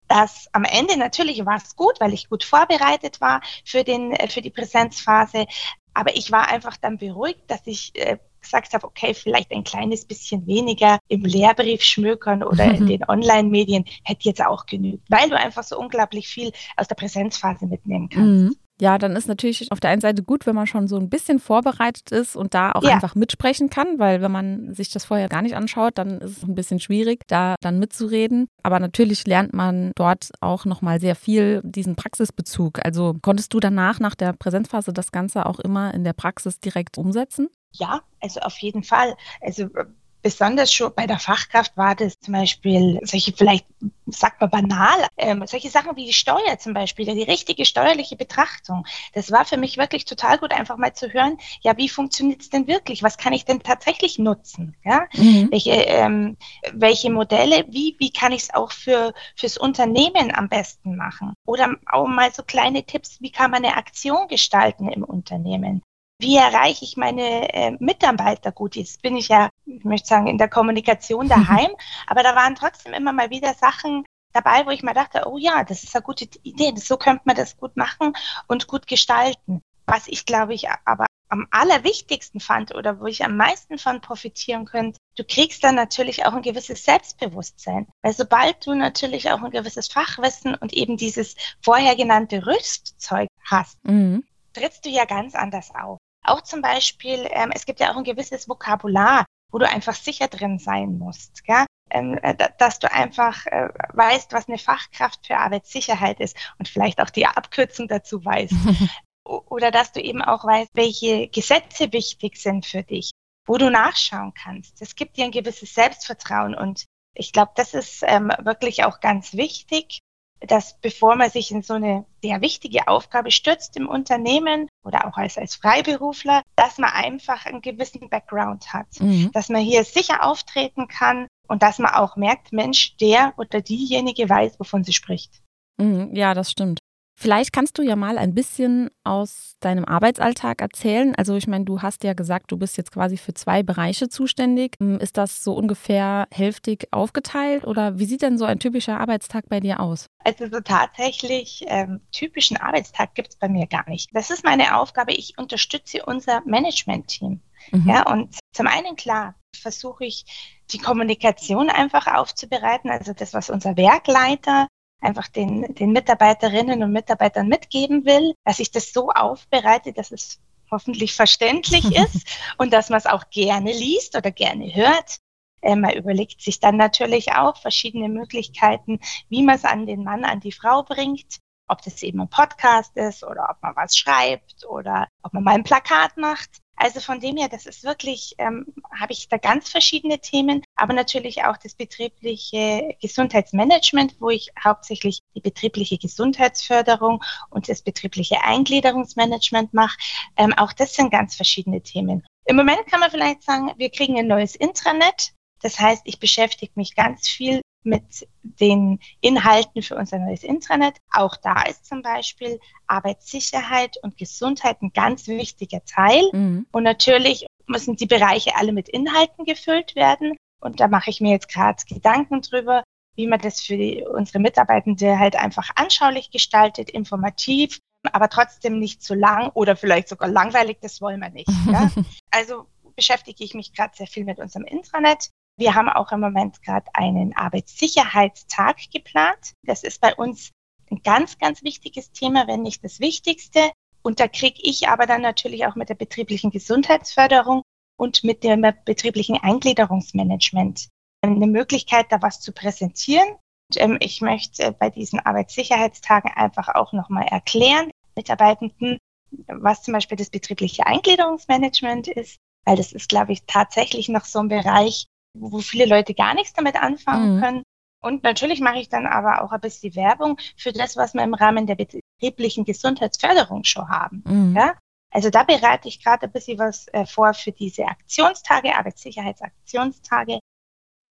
dass 0.07 0.49
am 0.53 0.65
Ende 0.65 0.99
natürlich 0.99 1.45
war 1.47 1.57
es 1.57 1.75
gut, 1.75 1.99
weil 1.99 2.13
ich 2.13 2.29
gut 2.29 2.45
vorbereitet 2.45 3.23
war 3.23 3.41
für, 3.65 3.83
den, 3.83 4.15
für 4.29 4.43
die 4.43 4.51
Präsenzphase. 4.51 5.47
Aber 5.95 6.17
ich 6.17 6.33
war 6.33 6.49
einfach 6.49 6.77
dann 6.77 6.99
beruhigt, 6.99 7.43
dass 7.49 7.61
ich 7.67 7.93
äh, 7.95 8.19
gesagt 8.41 8.75
habe, 8.75 8.87
okay, 8.87 9.15
vielleicht 9.15 9.53
ein 9.53 9.65
kleines 9.65 10.05
bisschen 10.05 10.47
weniger 10.47 10.99
im 11.09 11.25
Lehrbrief 11.25 11.83
schmökern 11.83 12.43
oder 12.43 12.67
mhm. 12.67 12.75
in 12.75 12.87
den 12.87 13.09
Online-Medien 13.09 13.85
hätte 14.03 14.25
jetzt 14.25 14.45
auch 14.45 14.67
genügt, 14.67 15.05
weil 15.09 15.29
du 15.29 15.39
einfach 15.39 15.63
so 15.63 15.79
unglaublich 15.79 16.29
viel 16.29 16.53
aus 16.77 16.89
der 16.89 16.97
Präsenzphase 16.97 17.67
mitnehmen 17.67 18.09
kannst. 18.09 18.29
Mhm. 18.29 18.57
Ja, 18.83 18.99
dann 18.99 19.15
ist 19.15 19.29
natürlich 19.29 19.71
auf 19.71 19.79
der 19.79 19.91
einen 19.91 20.01
Seite 20.01 20.25
gut, 20.25 20.45
wenn 20.45 20.57
man 20.57 20.67
schon 20.67 20.89
so 20.89 20.97
ein 20.97 21.09
bisschen 21.09 21.39
vorbereitet 21.39 22.11
ist 22.11 22.35
und 22.35 22.53
da 22.53 22.73
auch 22.73 22.83
ja. 22.83 22.95
einfach 22.95 23.15
mitsprechen 23.15 23.71
kann, 23.71 24.01
weil 24.01 24.23
wenn 24.23 24.33
man 24.33 24.75
sich 24.75 24.91
das 24.91 25.05
vorher 25.05 25.29
gar 25.29 25.41
nicht 25.41 25.55
anschaut, 25.55 25.99
dann 25.99 26.21
ist 26.21 26.39
es 26.39 26.43
ein 26.43 26.57
bisschen 26.57 26.81
schwierig, 26.81 27.21
da 27.29 27.55
dann 27.61 27.79
mitzureden. 27.79 28.49
Aber 28.65 28.81
natürlich 28.81 29.25
lernt 29.25 29.53
man 29.53 29.93
dort 29.95 30.31
auch 30.41 30.65
nochmal 30.65 30.99
sehr 30.99 31.15
viel 31.15 31.61
diesen 31.63 31.95
Praxisbezug. 31.95 32.85
Also 32.85 33.15
konntest 33.23 33.55
du 33.55 33.61
danach, 33.61 34.01
nach 34.01 34.17
der 34.17 34.33
Präsenzphase, 34.33 34.93
das 34.93 35.13
Ganze 35.13 35.47
auch 35.47 35.61
immer 35.61 35.95
in 35.95 36.03
der 36.03 36.13
Praxis 36.13 36.59
direkt 36.59 36.99
umsetzen? 36.99 37.51
Ja, 37.71 38.01
also 38.21 38.41
auf 38.41 38.59
jeden 38.59 38.83
Fall. 38.83 39.15
Also 39.41 39.67
äh, 39.77 39.85
besonders 40.23 40.73
schon 40.73 40.93
bei 40.95 41.07
der 41.07 41.19
Fachkraft 41.19 41.77
war 41.77 41.95
das 41.95 42.19
zum 42.21 42.35
Beispiel 42.35 43.01
solche 43.03 43.33
vielleicht, 43.33 43.67
sagt 44.07 44.41
man 44.41 44.51
banal, 44.51 45.07
ähm, 45.17 45.45
solche 45.47 45.69
Sachen 45.69 45.97
wie 45.97 46.07
die 46.07 46.13
Steuer 46.13 46.59
zum 46.59 46.75
Beispiel, 46.75 47.07
die 47.07 47.23
richtige 47.23 47.65
steuerliche 47.65 48.17
Betrachtung. 48.17 48.87
Das 49.15 49.31
war 49.31 49.45
für 49.45 49.57
mich 49.57 49.77
wirklich 49.77 50.05
total 50.05 50.39
gut, 50.39 50.53
einfach 50.53 50.77
mal 50.77 50.95
zu 50.95 51.13
hören, 51.13 51.39
ja, 51.61 51.77
wie 51.77 51.89
funktioniert 51.89 52.43
es 52.43 52.51
denn 52.51 52.67
wirklich? 52.67 53.03
Was 53.03 53.19
kann 53.19 53.33
ich 53.33 53.45
denn 53.45 53.63
tatsächlich 53.63 54.19
nutzen? 54.19 54.77
Ja? 54.85 55.07
Mhm. 55.15 55.49
Welche, 55.51 55.73
ähm, 55.73 56.37
welche 56.73 57.11
Modelle, 57.11 57.65
wie, 57.69 57.97
wie 57.99 58.13
kann 58.13 58.33
ich 58.33 58.43
es 58.43 58.55
auch 58.55 58.73
für, 58.73 59.13
fürs 59.37 59.59
Unternehmen 59.59 60.35
am 60.35 60.49
besten 60.49 60.97
machen? 60.97 61.35
Oder 61.45 61.75
auch 61.87 62.07
mal 62.07 62.33
so 62.33 62.43
kleine 62.43 62.85
Tipps, 62.85 63.21
wie 63.21 63.33
kann 63.33 63.51
man 63.51 63.65
eine 63.65 63.77
Aktion 63.77 64.29
gestalten 64.29 64.89
im 64.89 65.03
Unternehmen? 65.03 65.83
Wie 66.23 66.37
erreiche 66.37 66.85
ich 66.85 66.97
meine 66.97 67.53
äh, 67.53 67.77
Mitarbeiter 67.81 68.53
gut? 68.53 68.77
Jetzt 68.77 69.03
bin 69.03 69.17
ich 69.17 69.27
ja, 69.27 69.49
ich 69.67 69.85
möchte 69.85 70.07
sagen, 70.07 70.29
in 70.29 70.39
der 70.39 70.49
Kommunikation 70.49 71.29
daheim, 71.29 71.73
aber 72.07 72.23
da 72.23 72.37
waren 72.37 72.55
trotzdem 72.55 72.95
immer 72.95 73.13
mal 73.13 73.31
wieder 73.31 73.55
Sachen 73.55 74.05
dabei, 74.33 74.65
wo 74.65 74.71
ich 74.71 74.85
mir 74.85 74.95
dachte, 74.95 75.25
oh 75.27 75.37
ja, 75.37 75.65
das 75.65 75.83
ist 75.83 75.97
eine 75.97 76.03
gute 76.05 76.29
Idee, 76.45 76.73
so 76.77 76.97
könnte 76.97 77.23
man 77.25 77.35
das 77.35 77.57
gut 77.57 77.77
machen 77.77 78.13
und 78.47 78.69
gut 78.69 78.87
gestalten. 78.87 79.63
Was 79.85 80.07
ich, 80.07 80.25
glaube 80.25 80.55
ich, 80.55 80.69
aber 80.85 81.07
am 81.29 81.49
allerwichtigsten 81.51 82.39
fand 82.39 82.73
oder 82.73 83.01
wo 83.01 83.07
ich 83.07 83.25
am 83.25 83.37
meisten 83.37 83.79
von 83.79 84.01
profitieren 84.01 84.65
könnte, 84.65 85.01
du 85.17 85.25
kriegst 85.25 85.65
dann 85.65 85.75
natürlich 85.75 86.25
auch 86.25 86.35
ein 86.35 86.43
gewisses 86.43 86.85
Selbstbewusstsein. 86.85 87.89
Weil 88.01 88.13
sobald 88.13 88.65
du 88.65 88.75
natürlich 88.75 89.29
auch 89.33 89.43
ein 89.43 89.51
gewisses 89.51 89.89
Fachwissen 89.89 90.55
und 90.55 90.73
eben 90.73 90.97
dieses 90.97 91.35
vorher 91.61 91.97
genannte 91.97 92.47
Rüstzeug 92.47 93.29
hast, 93.45 93.83
mhm. 93.83 94.23
trittst 94.53 94.85
du 94.85 94.91
ja 94.91 95.05
ganz 95.05 95.35
anders 95.35 95.75
auf. 95.75 95.99
Auch 96.25 96.43
zum 96.43 96.63
Beispiel, 96.63 97.29
ähm, 97.31 97.51
es 97.55 97.67
gibt 97.67 97.81
ja 97.81 97.93
auch 97.93 97.97
ein 97.97 98.05
gewisses 98.05 98.49
Vokabular, 98.49 99.25
wo 99.51 99.59
du 99.59 99.69
einfach 99.69 99.95
sicher 99.95 100.29
drin 100.29 100.59
sein 100.59 100.99
musst. 100.99 101.45
Gell? 101.45 101.67
Ähm, 101.91 102.19
äh, 102.23 102.35
dass 102.59 102.79
du 102.79 102.91
einfach 102.91 103.47
äh, 103.47 103.69
weißt, 103.93 104.33
was 104.33 104.49
eine 104.49 104.59
Fachkraft 104.59 105.27
für 105.27 105.37
Arbeitssicherheit 105.37 106.21
ist 106.21 106.37
und 106.59 106.69
vielleicht 106.69 107.01
auch 107.01 107.11
die 107.11 107.27
Abkürzung 107.27 107.89
dazu 107.89 108.25
weißt. 108.25 108.55
oder 109.25 109.71
dass 109.71 109.93
du 109.93 110.01
eben 110.01 110.23
auch 110.23 110.45
weißt, 110.45 110.71
welche 110.75 111.29
Gesetze 111.29 111.93
wichtig 111.93 112.37
sind 112.37 112.67
für 112.67 112.83
dich, 112.83 113.11
wo 113.47 113.57
du 113.59 113.71
nachschauen 113.71 114.33
kannst. 114.35 114.81
Das 114.81 114.95
gibt 114.95 115.17
dir 115.17 115.25
ein 115.25 115.31
gewisses 115.31 115.75
Selbstvertrauen 115.75 116.55
und 116.55 116.87
ich 117.15 117.33
glaube, 117.33 117.53
das 117.57 117.75
ist 117.75 118.03
ähm, 118.07 118.33
wirklich 118.43 118.85
auch 118.85 119.01
ganz 119.01 119.35
wichtig, 119.35 119.99
dass 120.41 120.81
bevor 120.81 121.15
man 121.17 121.31
sich 121.31 121.51
in 121.51 121.63
so 121.63 121.75
eine 121.75 122.07
sehr 122.23 122.41
wichtige 122.41 122.89
Aufgabe 122.89 123.31
stürzt 123.31 123.77
im 123.77 123.89
Unternehmen 123.89 124.69
oder 124.85 125.07
auch 125.07 125.17
als, 125.17 125.39
als 125.39 125.57
Freiberufler, 125.57 126.43
dass 126.57 126.79
man 126.79 126.91
einfach 126.91 127.47
einen 127.47 127.61
gewissen 127.61 128.09
Background 128.09 128.73
hat, 128.73 128.87
mhm. 129.01 129.31
dass 129.33 129.49
man 129.49 129.63
hier 129.63 129.85
sicher 129.85 130.25
auftreten 130.25 130.89
kann 130.89 131.27
und 131.49 131.63
dass 131.63 131.79
man 131.79 131.95
auch 131.95 132.17
merkt, 132.17 132.53
Mensch, 132.53 132.97
der 132.97 133.35
oder 133.37 133.61
diejenige 133.61 134.29
weiß, 134.29 134.59
wovon 134.59 134.85
sie 134.85 134.93
spricht. 134.93 135.43
Mhm, 135.79 136.15
ja, 136.15 136.35
das 136.35 136.51
stimmt. 136.51 136.79
Vielleicht 137.23 137.53
kannst 137.53 137.79
du 137.79 137.83
ja 137.83 137.95
mal 137.95 138.19
ein 138.19 138.35
bisschen 138.35 138.91
aus 139.05 139.55
deinem 139.61 139.85
Arbeitsalltag 139.85 140.61
erzählen. 140.61 141.15
Also 141.15 141.37
ich 141.37 141.47
meine, 141.47 141.65
du 141.65 141.81
hast 141.81 142.03
ja 142.03 142.15
gesagt, 142.15 142.51
du 142.51 142.57
bist 142.57 142.77
jetzt 142.77 142.91
quasi 142.91 143.17
für 143.17 143.33
zwei 143.33 143.63
Bereiche 143.63 144.09
zuständig. 144.09 144.75
Ähm, 144.81 144.99
ist 144.99 145.17
das 145.17 145.45
so 145.45 145.55
ungefähr 145.55 146.27
hälftig 146.33 146.89
aufgeteilt 146.91 147.65
oder 147.65 148.01
wie 148.01 148.07
sieht 148.07 148.23
denn 148.23 148.39
so 148.39 148.45
ein 148.45 148.59
typischer 148.59 148.99
Arbeitstag 148.99 149.49
bei 149.49 149.61
dir 149.61 149.79
aus? 149.79 150.07
Also 150.25 150.49
so 150.51 150.59
tatsächlich 150.59 151.65
ähm, 151.69 152.01
typischen 152.11 152.57
Arbeitstag 152.57 153.15
gibt 153.15 153.29
es 153.29 153.37
bei 153.37 153.49
mir 153.49 153.69
gar 153.69 153.89
nicht. 153.89 154.11
Das 154.13 154.31
ist 154.31 154.43
meine 154.43 154.77
Aufgabe. 154.77 155.13
Ich 155.13 155.39
unterstütze 155.39 156.05
unser 156.05 156.43
Management-Team. 156.45 157.41
Mhm. 157.71 157.89
Ja, 157.89 158.03
und 158.11 158.35
zum 158.53 158.67
einen 158.67 158.97
klar 158.97 159.37
versuche 159.57 160.07
ich 160.07 160.25
die 160.73 160.79
Kommunikation 160.79 161.71
einfach 161.71 162.09
aufzubereiten, 162.09 162.91
also 162.91 163.13
das, 163.13 163.33
was 163.33 163.49
unser 163.49 163.77
Werkleiter 163.77 164.67
einfach 165.03 165.29
den, 165.29 165.75
den 165.75 165.93
Mitarbeiterinnen 165.93 166.83
und 166.83 166.93
Mitarbeitern 166.93 167.49
mitgeben 167.49 168.05
will, 168.05 168.35
dass 168.45 168.61
ich 168.61 168.71
das 168.71 168.93
so 168.93 169.11
aufbereite, 169.11 169.93
dass 169.93 170.13
es 170.13 170.41
hoffentlich 170.71 171.15
verständlich 171.15 171.85
ist 171.97 172.27
und 172.59 172.73
dass 172.73 172.89
man 172.89 172.99
es 172.99 173.07
auch 173.07 173.29
gerne 173.31 173.73
liest 173.73 174.17
oder 174.17 174.31
gerne 174.31 174.75
hört. 174.75 175.19
Äh, 175.61 175.77
man 175.77 175.93
überlegt 175.95 176.41
sich 176.41 176.61
dann 176.61 176.77
natürlich 176.77 177.33
auch 177.33 177.57
verschiedene 177.57 178.09
Möglichkeiten, 178.09 179.01
wie 179.29 179.43
man 179.43 179.57
es 179.57 179.65
an 179.65 179.87
den 179.87 180.05
Mann, 180.05 180.25
an 180.25 180.41
die 180.41 180.53
Frau 180.53 180.83
bringt. 180.83 181.41
Ob 181.73 181.81
das 181.81 182.03
eben 182.03 182.21
ein 182.21 182.29
Podcast 182.29 182.95
ist 182.99 183.25
oder 183.25 183.49
ob 183.49 183.63
man 183.63 183.75
was 183.75 183.97
schreibt 183.97 184.67
oder 184.69 185.09
ob 185.23 185.33
man 185.33 185.43
mal 185.43 185.55
ein 185.55 185.65
Plakat 185.65 186.19
macht. 186.19 186.61
Also 186.77 187.01
von 187.01 187.19
dem 187.19 187.39
her, 187.39 187.49
das 187.49 187.65
ist 187.65 187.83
wirklich, 187.83 188.35
ähm, 188.37 188.67
habe 189.01 189.13
ich 189.13 189.29
da 189.29 189.39
ganz 189.39 189.71
verschiedene 189.71 190.19
Themen, 190.19 190.63
aber 190.75 190.93
natürlich 190.93 191.45
auch 191.45 191.57
das 191.57 191.75
betriebliche 191.75 192.95
Gesundheitsmanagement, 193.01 194.17
wo 194.21 194.29
ich 194.29 194.51
hauptsächlich 194.63 195.21
die 195.35 195.41
betriebliche 195.41 195.97
Gesundheitsförderung 195.97 197.25
und 197.49 197.71
das 197.71 197.81
betriebliche 197.81 198.43
Eingliederungsmanagement 198.43 199.73
mache. 199.73 199.97
Ähm, 200.37 200.53
auch 200.59 200.75
das 200.75 200.95
sind 200.95 201.11
ganz 201.11 201.37
verschiedene 201.37 201.81
Themen. 201.81 202.23
Im 202.45 202.57
Moment 202.57 202.87
kann 202.87 203.01
man 203.01 203.11
vielleicht 203.11 203.45
sagen, 203.45 203.73
wir 203.79 203.91
kriegen 203.91 204.19
ein 204.19 204.27
neues 204.27 204.57
Intranet. 204.57 205.33
Das 205.63 205.79
heißt, 205.79 206.03
ich 206.05 206.19
beschäftige 206.19 206.73
mich 206.75 206.95
ganz 206.97 207.29
viel 207.29 207.63
mit 207.85 208.29
den 208.43 209.01
Inhalten 209.21 209.83
für 209.83 209.97
unser 209.97 210.19
neues 210.19 210.43
Intranet. 210.43 210.97
Auch 211.13 211.37
da 211.37 211.63
ist 211.63 211.87
zum 211.87 212.03
Beispiel 212.03 212.61
Arbeitssicherheit 212.87 213.97
und 214.03 214.17
Gesundheit 214.17 214.83
ein 214.83 214.93
ganz 214.93 215.27
wichtiger 215.27 215.85
Teil. 215.85 216.23
Mhm. 216.33 216.67
Und 216.73 216.83
natürlich 216.83 217.47
müssen 217.67 217.97
die 217.97 218.07
Bereiche 218.07 218.57
alle 218.57 218.73
mit 218.73 218.89
Inhalten 218.89 219.45
gefüllt 219.45 219.97
werden. 219.97 220.37
Und 220.61 220.81
da 220.81 220.89
mache 220.89 221.11
ich 221.11 221.21
mir 221.21 221.33
jetzt 221.33 221.49
gerade 221.49 221.83
Gedanken 221.89 222.41
drüber, 222.43 222.85
wie 223.15 223.27
man 223.27 223.41
das 223.41 223.61
für 223.61 223.77
die, 223.77 224.05
unsere 224.05 224.39
Mitarbeitende 224.39 225.19
halt 225.19 225.37
einfach 225.37 225.71
anschaulich 225.75 226.31
gestaltet, 226.31 226.91
informativ, 226.91 227.79
aber 228.13 228.29
trotzdem 228.29 228.79
nicht 228.79 229.03
zu 229.03 229.15
lang 229.15 229.51
oder 229.55 229.77
vielleicht 229.77 230.09
sogar 230.09 230.29
langweilig, 230.29 230.79
das 230.81 231.01
wollen 231.01 231.21
wir 231.21 231.31
nicht. 231.31 231.51
Ja? 231.71 231.91
Also 232.35 232.67
beschäftige 232.97 233.45
ich 233.45 233.53
mich 233.53 233.75
gerade 233.75 233.95
sehr 233.95 234.07
viel 234.07 234.25
mit 234.25 234.39
unserem 234.39 234.65
Intranet. 234.65 235.31
Wir 235.63 235.77
haben 235.77 235.89
auch 235.89 236.11
im 236.11 236.19
Moment 236.19 236.61
gerade 236.63 236.93
einen 236.93 237.37
Arbeitssicherheitstag 237.37 238.79
geplant. 238.93 239.53
Das 239.65 239.85
ist 239.85 240.01
bei 240.01 240.13
uns 240.13 240.51
ein 240.91 241.05
ganz, 241.05 241.39
ganz 241.39 241.63
wichtiges 241.63 242.11
Thema, 242.11 242.49
wenn 242.49 242.63
nicht 242.63 242.83
das 242.83 242.99
Wichtigste. 242.99 243.71
Und 244.03 244.19
da 244.19 244.27
kriege 244.27 244.59
ich 244.61 244.89
aber 244.89 245.07
dann 245.07 245.23
natürlich 245.23 245.65
auch 245.65 245.77
mit 245.77 245.89
der 245.89 245.95
betrieblichen 245.95 246.51
Gesundheitsförderung 246.51 247.63
und 247.97 248.25
mit 248.25 248.43
dem 248.43 248.67
betrieblichen 248.85 249.39
Eingliederungsmanagement 249.41 250.89
eine 251.21 251.47
Möglichkeit, 251.47 252.07
da 252.11 252.21
was 252.21 252.41
zu 252.41 252.51
präsentieren. 252.51 253.29
Und, 253.71 253.81
ähm, 253.81 253.99
ich 254.01 254.21
möchte 254.21 254.73
bei 254.73 254.91
diesen 254.91 255.21
Arbeitssicherheitstagen 255.21 256.33
einfach 256.33 256.75
auch 256.75 256.93
nochmal 256.93 257.29
erklären, 257.29 257.93
Mitarbeitenden, 258.17 258.99
was 259.47 259.85
zum 259.85 259.95
Beispiel 259.95 260.17
das 260.17 260.31
betriebliche 260.31 260.89
Eingliederungsmanagement 260.89 262.09
ist, 262.09 262.39
weil 262.65 262.75
das 262.75 262.91
ist, 262.91 263.09
glaube 263.09 263.31
ich, 263.31 263.45
tatsächlich 263.47 264.09
noch 264.09 264.25
so 264.25 264.41
ein 264.41 264.49
Bereich, 264.49 265.07
wo 265.35 265.59
viele 265.59 265.87
Leute 265.87 266.15
gar 266.15 266.35
nichts 266.35 266.53
damit 266.53 266.77
anfangen 266.77 267.37
mhm. 267.37 267.41
können. 267.41 267.63
Und 268.03 268.25
natürlich 268.25 268.61
mache 268.61 268.79
ich 268.79 268.89
dann 268.89 269.07
aber 269.07 269.43
auch 269.43 269.53
ein 269.53 269.61
bisschen 269.61 269.95
Werbung 269.95 270.39
für 270.57 270.73
das, 270.73 270.97
was 270.97 271.15
wir 271.15 271.23
im 271.23 271.35
Rahmen 271.35 271.67
der 271.67 271.77
betrieblichen 271.77 272.65
Gesundheitsförderung 272.65 273.65
schon 273.65 273.89
haben. 273.89 274.25
Mhm. 274.27 274.57
Ja? 274.57 274.75
Also 275.11 275.31
da 275.31 275.45
bereite 275.45 275.89
ich 275.89 276.03
gerade 276.03 276.27
ein 276.27 276.33
bisschen 276.33 276.59
was 276.59 276.89
äh, 276.89 277.07
vor 277.07 277.35
für 277.35 277.53
diese 277.53 277.85
Aktionstage, 277.85 278.75
Arbeitssicherheitsaktionstage. 278.75 280.41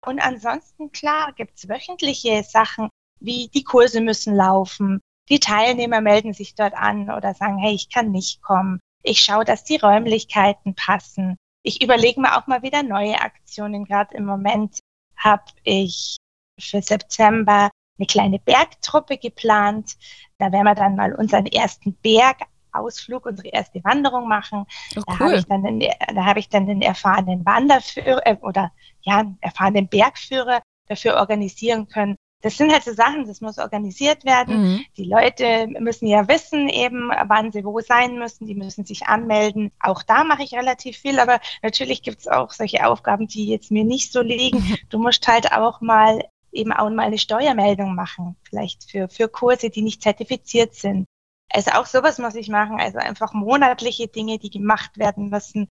Und 0.06 0.20
ansonsten, 0.20 0.92
klar, 0.92 1.32
gibt 1.32 1.58
es 1.58 1.68
wöchentliche 1.68 2.42
Sachen, 2.44 2.88
wie 3.20 3.48
die 3.48 3.64
Kurse 3.64 4.00
müssen 4.00 4.34
laufen, 4.34 5.00
die 5.28 5.40
Teilnehmer 5.40 6.00
melden 6.00 6.32
sich 6.32 6.54
dort 6.54 6.74
an 6.74 7.10
oder 7.10 7.34
sagen, 7.34 7.58
hey, 7.58 7.74
ich 7.74 7.90
kann 7.90 8.10
nicht 8.10 8.40
kommen. 8.40 8.80
Ich 9.02 9.20
schaue, 9.20 9.44
dass 9.44 9.64
die 9.64 9.76
Räumlichkeiten 9.76 10.74
passen 10.74 11.36
ich 11.68 11.82
überlege 11.82 12.20
mir 12.20 12.36
auch 12.38 12.46
mal 12.46 12.62
wieder 12.62 12.82
neue 12.82 13.20
Aktionen. 13.20 13.84
Gerade 13.84 14.16
im 14.16 14.24
Moment 14.24 14.80
habe 15.16 15.44
ich 15.64 16.16
für 16.58 16.80
September 16.80 17.68
eine 17.98 18.06
kleine 18.06 18.38
Bergtruppe 18.38 19.18
geplant. 19.18 19.96
Da 20.38 20.50
werden 20.50 20.64
wir 20.64 20.74
dann 20.74 20.96
mal 20.96 21.14
unseren 21.14 21.44
ersten 21.44 21.94
Bergausflug, 21.96 23.26
unsere 23.26 23.48
erste 23.48 23.84
Wanderung 23.84 24.28
machen. 24.28 24.64
Oh, 24.96 25.02
cool. 25.06 25.06
Da 25.06 25.18
habe 25.18 25.36
ich 25.36 25.44
dann 25.44 25.62
den, 25.62 25.80
da 26.14 26.24
habe 26.24 26.40
ich 26.40 26.48
dann 26.48 26.66
den 26.66 26.80
erfahrenen 26.80 27.44
Wanderführer 27.44 28.26
äh, 28.26 28.36
oder 28.40 28.72
ja, 29.02 29.24
erfahrenen 29.42 29.88
Bergführer 29.88 30.62
dafür 30.86 31.16
organisieren 31.16 31.88
können, 31.88 32.16
das 32.40 32.56
sind 32.56 32.72
halt 32.72 32.84
so 32.84 32.92
Sachen, 32.92 33.26
das 33.26 33.40
muss 33.40 33.58
organisiert 33.58 34.24
werden. 34.24 34.62
Mhm. 34.62 34.84
Die 34.96 35.04
Leute 35.04 35.66
müssen 35.80 36.06
ja 36.06 36.28
wissen 36.28 36.68
eben, 36.68 37.10
wann 37.26 37.50
sie 37.50 37.64
wo 37.64 37.80
sein 37.80 38.16
müssen. 38.18 38.46
Die 38.46 38.54
müssen 38.54 38.84
sich 38.84 39.06
anmelden. 39.06 39.72
Auch 39.80 40.02
da 40.04 40.22
mache 40.22 40.44
ich 40.44 40.54
relativ 40.54 40.96
viel, 40.98 41.18
aber 41.18 41.40
natürlich 41.62 42.02
gibt 42.02 42.20
es 42.20 42.28
auch 42.28 42.52
solche 42.52 42.86
Aufgaben, 42.86 43.26
die 43.26 43.48
jetzt 43.48 43.72
mir 43.72 43.84
nicht 43.84 44.12
so 44.12 44.22
liegen. 44.22 44.58
Du 44.90 44.98
musst 44.98 45.26
halt 45.26 45.52
auch 45.52 45.80
mal 45.80 46.22
eben 46.52 46.72
auch 46.72 46.88
mal 46.88 47.06
eine 47.06 47.18
Steuermeldung 47.18 47.94
machen, 47.94 48.36
vielleicht 48.42 48.90
für, 48.90 49.08
für 49.08 49.28
Kurse, 49.28 49.70
die 49.70 49.82
nicht 49.82 50.02
zertifiziert 50.02 50.74
sind. 50.74 51.06
Also 51.50 51.72
auch 51.72 51.86
sowas 51.86 52.18
muss 52.18 52.34
ich 52.34 52.48
machen, 52.48 52.80
also 52.80 52.98
einfach 52.98 53.32
monatliche 53.32 54.08
Dinge, 54.08 54.38
die 54.38 54.50
gemacht 54.50 54.98
werden 54.98 55.28
müssen. 55.30 55.68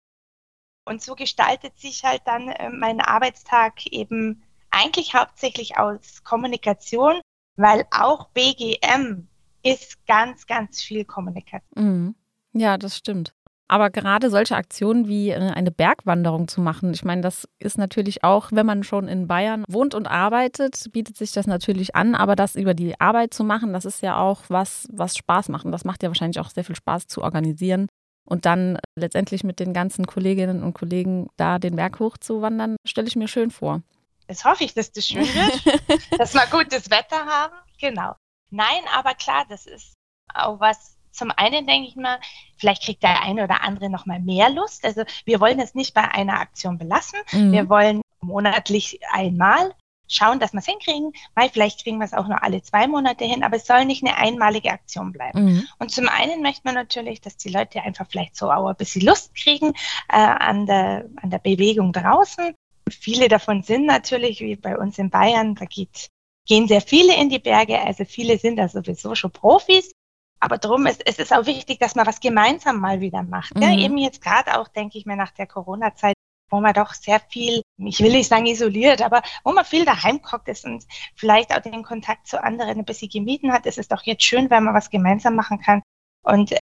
Und 0.85 1.01
so 1.01 1.15
gestaltet 1.15 1.79
sich 1.79 2.03
halt 2.03 2.21
dann 2.25 2.49
äh, 2.49 2.69
mein 2.69 3.01
Arbeitstag 3.01 3.85
eben 3.87 4.42
eigentlich 4.73 5.13
hauptsächlich 5.13 5.77
aus 5.77 6.23
Kommunikation, 6.23 7.21
weil 7.55 7.85
auch 7.91 8.29
BGM 8.29 9.27
ist 9.63 10.05
ganz, 10.07 10.45
ganz 10.45 10.81
viel 10.81 11.05
Kommunikation. 11.05 11.61
Mhm. 11.75 12.15
Ja, 12.53 12.77
das 12.77 12.97
stimmt. 12.97 13.33
Aber 13.69 13.89
gerade 13.89 14.29
solche 14.29 14.55
Aktionen 14.55 15.07
wie 15.07 15.29
äh, 15.29 15.39
eine 15.39 15.71
Bergwanderung 15.71 16.47
zu 16.47 16.61
machen, 16.61 16.93
ich 16.93 17.03
meine, 17.03 17.21
das 17.21 17.47
ist 17.59 17.77
natürlich 17.77 18.23
auch, 18.23 18.51
wenn 18.51 18.65
man 18.65 18.83
schon 18.83 19.07
in 19.07 19.27
Bayern 19.27 19.63
wohnt 19.67 19.95
und 19.95 20.07
arbeitet, 20.07 20.91
bietet 20.91 21.17
sich 21.17 21.31
das 21.31 21.47
natürlich 21.47 21.95
an. 21.95 22.13
Aber 22.13 22.35
das 22.35 22.55
über 22.55 22.73
die 22.73 22.99
Arbeit 22.99 23.33
zu 23.33 23.43
machen, 23.43 23.73
das 23.73 23.85
ist 23.85 24.01
ja 24.01 24.17
auch 24.17 24.41
was, 24.49 24.87
was 24.91 25.15
Spaß 25.17 25.49
macht. 25.49 25.65
Und 25.65 25.71
das 25.71 25.85
macht 25.85 26.03
ja 26.03 26.09
wahrscheinlich 26.09 26.39
auch 26.39 26.49
sehr 26.49 26.63
viel 26.63 26.75
Spaß 26.75 27.07
zu 27.07 27.21
organisieren. 27.21 27.87
und 28.25 28.45
dann 28.45 28.77
letztendlich 28.95 29.43
mit 29.43 29.59
den 29.59 29.73
ganzen 29.73 30.05
Kolleginnen 30.07 30.63
und 30.63 30.73
Kollegen 30.73 31.27
da 31.35 31.59
den 31.59 31.75
Berg 31.75 31.99
hochzuwandern, 31.99 32.77
stelle 32.85 33.07
ich 33.07 33.17
mir 33.17 33.27
schön 33.27 33.51
vor. 33.51 33.81
Das 34.27 34.45
hoffe 34.45 34.63
ich, 34.63 34.73
dass 34.73 34.91
das 34.91 35.07
schön 35.07 35.25
wird, 35.25 35.99
dass 36.19 36.33
wir 36.33 36.45
gutes 36.47 36.89
Wetter 36.89 37.25
haben. 37.25 37.53
Genau. 37.79 38.15
Nein, 38.49 38.83
aber 38.93 39.13
klar, 39.13 39.45
das 39.49 39.65
ist 39.65 39.93
auch 40.33 40.59
was, 40.59 40.95
zum 41.11 41.31
einen 41.35 41.67
denke 41.67 41.87
ich 41.87 41.95
mal, 41.95 42.19
vielleicht 42.57 42.83
kriegt 42.83 43.03
der 43.03 43.21
eine 43.21 43.43
oder 43.43 43.61
andere 43.61 43.89
noch 43.89 44.05
mal 44.05 44.19
mehr 44.19 44.49
Lust. 44.49 44.85
Also 44.85 45.03
wir 45.25 45.39
wollen 45.39 45.59
es 45.59 45.75
nicht 45.75 45.93
bei 45.93 46.03
einer 46.03 46.39
Aktion 46.39 46.77
belassen. 46.77 47.19
Mhm. 47.31 47.51
Wir 47.51 47.69
wollen 47.69 48.01
monatlich 48.21 48.99
einmal 49.11 49.73
schauen, 50.07 50.39
dass 50.39 50.53
wir 50.53 50.59
es 50.59 50.65
hinkriegen, 50.65 51.13
weil 51.35 51.49
vielleicht 51.49 51.83
kriegen 51.83 51.97
wir 51.97 52.05
es 52.05 52.13
auch 52.13 52.27
nur 52.27 52.43
alle 52.43 52.61
zwei 52.61 52.87
Monate 52.87 53.25
hin, 53.25 53.43
aber 53.43 53.57
es 53.57 53.65
soll 53.65 53.85
nicht 53.85 54.05
eine 54.05 54.17
einmalige 54.17 54.71
Aktion 54.71 55.11
bleiben. 55.11 55.45
Mhm. 55.45 55.67
Und 55.79 55.91
zum 55.91 56.07
einen 56.07 56.41
möchte 56.41 56.61
man 56.65 56.75
natürlich, 56.75 57.21
dass 57.21 57.37
die 57.37 57.49
Leute 57.49 57.81
einfach 57.81 58.07
vielleicht 58.09 58.35
so 58.35 58.51
auch 58.51 58.67
ein 58.67 58.75
bisschen 58.75 59.05
Lust 59.05 59.33
kriegen 59.35 59.73
äh, 60.09 60.17
an, 60.17 60.65
der, 60.65 61.05
an 61.21 61.29
der 61.29 61.39
Bewegung 61.39 61.93
draußen. 61.93 62.53
Viele 62.89 63.27
davon 63.27 63.63
sind 63.63 63.85
natürlich, 63.85 64.41
wie 64.41 64.55
bei 64.55 64.77
uns 64.77 64.97
in 64.97 65.09
Bayern, 65.09 65.55
da 65.55 65.65
geht, 65.65 66.09
gehen 66.45 66.67
sehr 66.67 66.81
viele 66.81 67.15
in 67.15 67.29
die 67.29 67.39
Berge, 67.39 67.79
also 67.79 68.05
viele 68.05 68.37
sind 68.37 68.57
da 68.57 68.67
sowieso 68.67 69.15
schon 69.15 69.31
Profis. 69.31 69.91
Aber 70.39 70.57
darum 70.57 70.85
ist 70.87 71.01
es 71.05 71.19
ist 71.19 71.33
auch 71.33 71.45
wichtig, 71.45 71.79
dass 71.79 71.95
man 71.95 72.05
was 72.05 72.19
gemeinsam 72.19 72.79
mal 72.79 72.99
wieder 72.99 73.23
macht. 73.23 73.55
Mhm. 73.55 73.61
Ja, 73.61 73.77
eben 73.77 73.97
jetzt 73.97 74.21
gerade 74.21 74.59
auch, 74.59 74.67
denke 74.67 74.97
ich 74.97 75.05
mir, 75.05 75.15
nach 75.15 75.31
der 75.31 75.47
Corona-Zeit 75.47 76.15
wo 76.53 76.61
man 76.61 76.73
doch 76.73 76.93
sehr 76.93 77.19
viel, 77.19 77.63
ich 77.77 77.99
will 77.99 78.11
nicht 78.11 78.29
sagen 78.29 78.45
isoliert, 78.45 79.01
aber 79.01 79.23
wo 79.43 79.51
man 79.51 79.65
viel 79.65 79.85
daheim 79.85 80.21
gekocht 80.21 80.47
ist 80.47 80.65
und 80.65 80.85
vielleicht 81.15 81.51
auch 81.51 81.61
den 81.61 81.83
Kontakt 81.83 82.27
zu 82.27 82.41
anderen 82.41 82.77
ein 82.77 82.85
bisschen 82.85 83.09
gemieden 83.09 83.51
hat, 83.51 83.65
ist 83.65 83.79
es 83.79 83.87
doch 83.87 84.03
jetzt 84.03 84.23
schön, 84.23 84.51
wenn 84.51 84.63
man 84.63 84.75
was 84.75 84.91
gemeinsam 84.91 85.35
machen 85.35 85.59
kann. 85.59 85.81
Und 86.21 86.55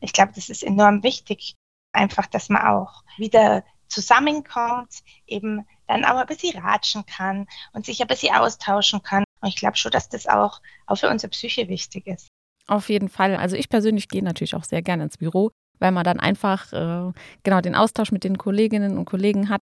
ich 0.00 0.12
glaube, 0.12 0.32
das 0.34 0.50
ist 0.50 0.62
enorm 0.62 1.02
wichtig, 1.02 1.54
einfach, 1.92 2.26
dass 2.26 2.50
man 2.50 2.66
auch 2.66 3.02
wieder 3.16 3.64
zusammenkommt, 3.88 5.00
eben 5.26 5.66
dann 5.86 6.04
auch 6.04 6.16
ein 6.16 6.26
bisschen 6.26 6.58
ratschen 6.58 7.04
kann 7.06 7.46
und 7.72 7.86
sich 7.86 8.00
ein 8.00 8.08
bisschen 8.08 8.34
austauschen 8.34 9.02
kann. 9.02 9.24
Und 9.40 9.48
ich 9.48 9.56
glaube 9.56 9.76
schon, 9.76 9.92
dass 9.92 10.08
das 10.08 10.26
auch, 10.26 10.60
auch 10.86 10.96
für 10.96 11.08
unsere 11.08 11.30
Psyche 11.30 11.68
wichtig 11.68 12.06
ist. 12.06 12.28
Auf 12.66 12.88
jeden 12.88 13.08
Fall. 13.08 13.36
Also 13.36 13.56
ich 13.56 13.68
persönlich 13.68 14.08
gehe 14.08 14.22
natürlich 14.22 14.54
auch 14.54 14.64
sehr 14.64 14.82
gerne 14.82 15.04
ins 15.04 15.16
Büro 15.16 15.50
weil 15.78 15.92
man 15.92 16.04
dann 16.04 16.20
einfach 16.20 16.72
äh, 16.72 17.12
genau 17.42 17.60
den 17.60 17.74
Austausch 17.74 18.12
mit 18.12 18.24
den 18.24 18.38
Kolleginnen 18.38 18.98
und 18.98 19.04
Kollegen 19.04 19.48
hat. 19.48 19.60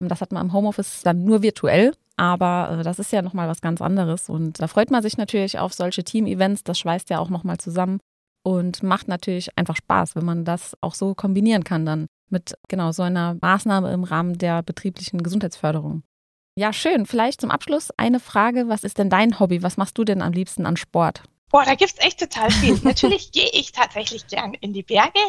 Das 0.00 0.20
hat 0.20 0.32
man 0.32 0.46
im 0.46 0.52
Homeoffice 0.52 1.02
dann 1.02 1.24
nur 1.24 1.42
virtuell, 1.42 1.94
aber 2.16 2.78
äh, 2.78 2.82
das 2.82 2.98
ist 2.98 3.12
ja 3.12 3.22
nochmal 3.22 3.48
was 3.48 3.60
ganz 3.60 3.80
anderes. 3.80 4.28
Und 4.28 4.60
da 4.60 4.68
freut 4.68 4.90
man 4.90 5.02
sich 5.02 5.16
natürlich 5.16 5.58
auf 5.58 5.72
solche 5.72 6.04
Team-Events. 6.04 6.64
Das 6.64 6.78
schweißt 6.78 7.10
ja 7.10 7.18
auch 7.18 7.30
nochmal 7.30 7.58
zusammen 7.58 8.00
und 8.42 8.82
macht 8.82 9.08
natürlich 9.08 9.56
einfach 9.56 9.76
Spaß, 9.76 10.16
wenn 10.16 10.24
man 10.24 10.44
das 10.44 10.76
auch 10.80 10.94
so 10.94 11.14
kombinieren 11.14 11.64
kann 11.64 11.86
dann 11.86 12.06
mit 12.30 12.54
genau 12.68 12.92
so 12.92 13.02
einer 13.02 13.36
Maßnahme 13.40 13.92
im 13.92 14.04
Rahmen 14.04 14.38
der 14.38 14.62
betrieblichen 14.62 15.22
Gesundheitsförderung. 15.22 16.02
Ja, 16.58 16.72
schön. 16.72 17.04
Vielleicht 17.06 17.40
zum 17.40 17.50
Abschluss 17.50 17.90
eine 17.96 18.18
Frage. 18.18 18.68
Was 18.68 18.82
ist 18.82 18.98
denn 18.98 19.10
dein 19.10 19.38
Hobby? 19.38 19.62
Was 19.62 19.76
machst 19.76 19.98
du 19.98 20.04
denn 20.04 20.22
am 20.22 20.32
liebsten 20.32 20.64
an 20.64 20.76
Sport? 20.76 21.22
Boah, 21.50 21.64
da 21.64 21.74
gibt's 21.74 21.98
echt 21.98 22.18
total 22.18 22.50
viel. 22.50 22.74
Natürlich 22.82 23.30
gehe 23.30 23.50
ich 23.52 23.72
tatsächlich 23.72 24.26
gern 24.26 24.54
in 24.54 24.72
die 24.72 24.82
Berge. 24.82 25.20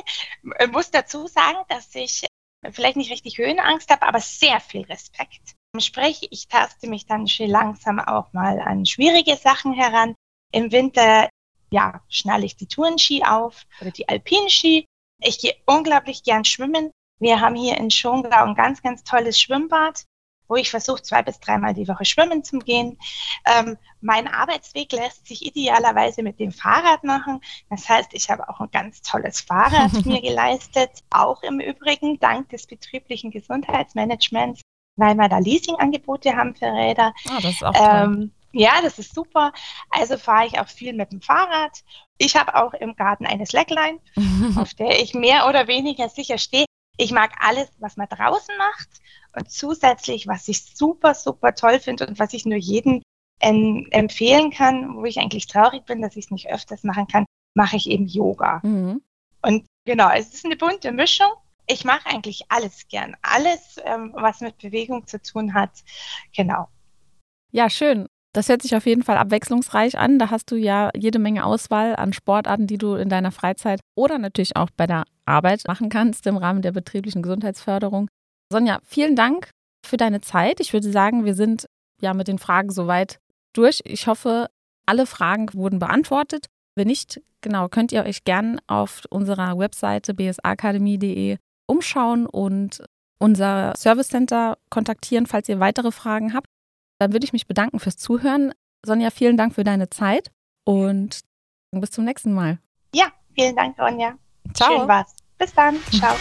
Ich 0.59 0.71
muss 0.71 0.89
dazu 0.89 1.27
sagen, 1.27 1.57
dass 1.67 1.93
ich 1.95 2.25
vielleicht 2.71 2.95
nicht 2.95 3.11
richtig 3.11 3.37
Höhenangst 3.37 3.89
habe, 3.89 4.07
aber 4.07 4.19
sehr 4.19 4.59
viel 4.59 4.83
Respekt. 4.83 5.55
Sprich, 5.79 6.27
ich 6.31 6.47
taste 6.47 6.87
mich 6.87 7.05
dann 7.05 7.27
schon 7.27 7.49
langsam 7.49 7.99
auch 7.99 8.33
mal 8.33 8.59
an 8.59 8.85
schwierige 8.85 9.35
Sachen 9.35 9.73
heran. 9.73 10.15
Im 10.51 10.71
Winter, 10.71 11.29
ja, 11.69 12.01
schnalle 12.07 12.45
ich 12.45 12.55
die 12.55 12.67
Tourenski 12.67 13.23
auf 13.23 13.65
oder 13.81 13.91
die 13.91 14.07
Alpinski. 14.07 14.85
Ich 15.19 15.39
gehe 15.39 15.55
unglaublich 15.65 16.23
gern 16.23 16.45
schwimmen. 16.45 16.91
Wir 17.19 17.41
haben 17.41 17.55
hier 17.55 17.77
in 17.77 17.89
Schongau 17.89 18.43
ein 18.43 18.55
ganz, 18.55 18.81
ganz 18.81 19.03
tolles 19.03 19.39
Schwimmbad 19.39 20.05
wo 20.47 20.55
ich 20.55 20.69
versuche, 20.69 21.01
zwei 21.01 21.21
bis 21.21 21.39
dreimal 21.39 21.73
die 21.73 21.87
Woche 21.87 22.05
schwimmen 22.05 22.43
zu 22.43 22.59
gehen. 22.59 22.97
Ähm, 23.45 23.77
mein 24.01 24.27
Arbeitsweg 24.27 24.91
lässt 24.91 25.27
sich 25.27 25.45
idealerweise 25.45 26.23
mit 26.23 26.39
dem 26.39 26.51
Fahrrad 26.51 27.03
machen. 27.03 27.41
Das 27.69 27.87
heißt, 27.87 28.13
ich 28.13 28.29
habe 28.29 28.47
auch 28.49 28.59
ein 28.59 28.71
ganz 28.71 29.01
tolles 29.01 29.41
Fahrrad 29.41 29.93
mir 30.05 30.21
geleistet, 30.21 30.91
auch 31.09 31.43
im 31.43 31.59
Übrigen 31.59 32.19
dank 32.19 32.49
des 32.49 32.67
betrieblichen 32.67 33.31
Gesundheitsmanagements, 33.31 34.61
weil 34.95 35.15
wir 35.15 35.29
da 35.29 35.39
Leasingangebote 35.39 36.35
haben 36.35 36.55
für 36.55 36.67
Räder. 36.67 37.13
Ah, 37.29 37.39
das 37.41 37.53
ist 37.53 37.63
auch 37.63 37.73
toll. 37.73 38.03
Ähm, 38.03 38.31
ja, 38.51 38.81
das 38.81 38.99
ist 38.99 39.13
super. 39.13 39.53
Also 39.89 40.17
fahre 40.17 40.47
ich 40.47 40.59
auch 40.59 40.67
viel 40.67 40.93
mit 40.93 41.11
dem 41.11 41.21
Fahrrad. 41.21 41.83
Ich 42.17 42.35
habe 42.35 42.55
auch 42.55 42.73
im 42.73 42.95
Garten 42.95 43.25
eine 43.25 43.45
Slackline, 43.45 43.99
auf 44.57 44.73
der 44.73 45.01
ich 45.01 45.13
mehr 45.13 45.47
oder 45.47 45.67
weniger 45.67 46.09
sicher 46.09 46.37
stehe. 46.37 46.65
Ich 46.97 47.11
mag 47.11 47.31
alles, 47.39 47.69
was 47.79 47.97
man 47.97 48.07
draußen 48.07 48.57
macht. 48.57 48.89
Und 49.35 49.51
zusätzlich, 49.51 50.27
was 50.27 50.47
ich 50.47 50.63
super, 50.63 51.13
super 51.13 51.53
toll 51.53 51.79
finde 51.79 52.07
und 52.07 52.17
was 52.17 52.33
ich 52.33 52.45
nur 52.45 52.57
jedem 52.57 53.03
ähm, 53.39 53.87
empfehlen 53.91 54.49
kann, 54.49 54.95
wo 54.95 55.05
ich 55.05 55.19
eigentlich 55.19 55.45
traurig 55.45 55.85
bin, 55.85 56.01
dass 56.01 56.15
ich 56.15 56.25
es 56.25 56.31
nicht 56.31 56.49
öfters 56.49 56.83
machen 56.83 57.07
kann, 57.07 57.25
mache 57.53 57.75
ich 57.75 57.87
eben 57.87 58.07
Yoga. 58.07 58.61
Mhm. 58.63 59.01
Und 59.43 59.65
genau, 59.85 60.09
es 60.09 60.33
ist 60.33 60.45
eine 60.45 60.55
bunte 60.55 60.91
Mischung. 60.91 61.31
Ich 61.67 61.83
mache 61.83 62.07
eigentlich 62.07 62.45
alles 62.49 62.87
gern. 62.87 63.15
Alles, 63.21 63.75
ähm, 63.83 64.11
was 64.15 64.41
mit 64.41 64.57
Bewegung 64.57 65.05
zu 65.05 65.21
tun 65.21 65.53
hat. 65.53 65.71
Genau. 66.35 66.69
Ja, 67.51 67.69
schön. 67.69 68.07
Das 68.37 68.49
hört 68.49 68.61
sich 68.61 68.75
auf 68.75 68.85
jeden 68.85 69.01
Fall 69.01 69.17
abwechslungsreich 69.17 69.97
an. 69.97 70.19
Da 70.19 70.29
hast 70.29 70.51
du 70.51 70.57
ja 70.57 70.91
jede 70.95 71.17
Menge 71.17 71.43
Auswahl 71.43 71.95
an 71.95 72.13
Sportarten, 72.13 72.67
die 72.67 72.77
du 72.77 72.93
in 72.93 73.09
deiner 73.09 73.31
Freizeit 73.31 73.79
oder 73.95 74.19
natürlich 74.19 74.55
auch 74.55 74.69
bei 74.77 74.85
der 74.85 75.05
Arbeit 75.25 75.63
machen 75.67 75.89
kannst 75.89 76.27
im 76.27 76.37
Rahmen 76.37 76.61
der 76.61 76.71
betrieblichen 76.71 77.23
Gesundheitsförderung. 77.23 78.09
Sonja, 78.51 78.77
vielen 78.85 79.15
Dank 79.15 79.49
für 79.83 79.97
deine 79.97 80.21
Zeit. 80.21 80.59
Ich 80.59 80.71
würde 80.71 80.91
sagen, 80.91 81.25
wir 81.25 81.33
sind 81.33 81.65
ja 81.99 82.13
mit 82.13 82.27
den 82.27 82.37
Fragen 82.37 82.69
soweit 82.69 83.17
durch. 83.53 83.81
Ich 83.85 84.05
hoffe, 84.05 84.51
alle 84.85 85.07
Fragen 85.07 85.51
wurden 85.55 85.79
beantwortet. 85.79 86.45
Wenn 86.75 86.89
nicht, 86.89 87.19
genau, 87.41 87.69
könnt 87.69 87.91
ihr 87.91 88.03
euch 88.03 88.23
gern 88.23 88.61
auf 88.67 89.01
unserer 89.09 89.57
Webseite 89.57 90.13
bsakademie.de 90.13 91.37
umschauen 91.65 92.27
und 92.27 92.83
unser 93.17 93.73
Service 93.75 94.09
Center 94.09 94.59
kontaktieren, 94.69 95.25
falls 95.25 95.49
ihr 95.49 95.59
weitere 95.59 95.91
Fragen 95.91 96.35
habt. 96.35 96.45
Dann 96.99 97.13
würde 97.13 97.25
ich 97.25 97.33
mich 97.33 97.47
bedanken 97.47 97.79
fürs 97.79 97.97
Zuhören. 97.97 98.53
Sonja, 98.85 99.09
vielen 99.09 99.37
Dank 99.37 99.53
für 99.53 99.63
deine 99.63 99.89
Zeit 99.89 100.31
und 100.63 101.21
bis 101.71 101.91
zum 101.91 102.05
nächsten 102.05 102.33
Mal. 102.33 102.59
Ja, 102.93 103.07
vielen 103.35 103.55
Dank, 103.55 103.77
Ronja. 103.79 104.15
Ciao. 104.53 104.79
Schön 104.79 104.87
war's. 104.87 105.15
Bis 105.37 105.53
dann. 105.53 105.77
Ciao. 105.91 106.15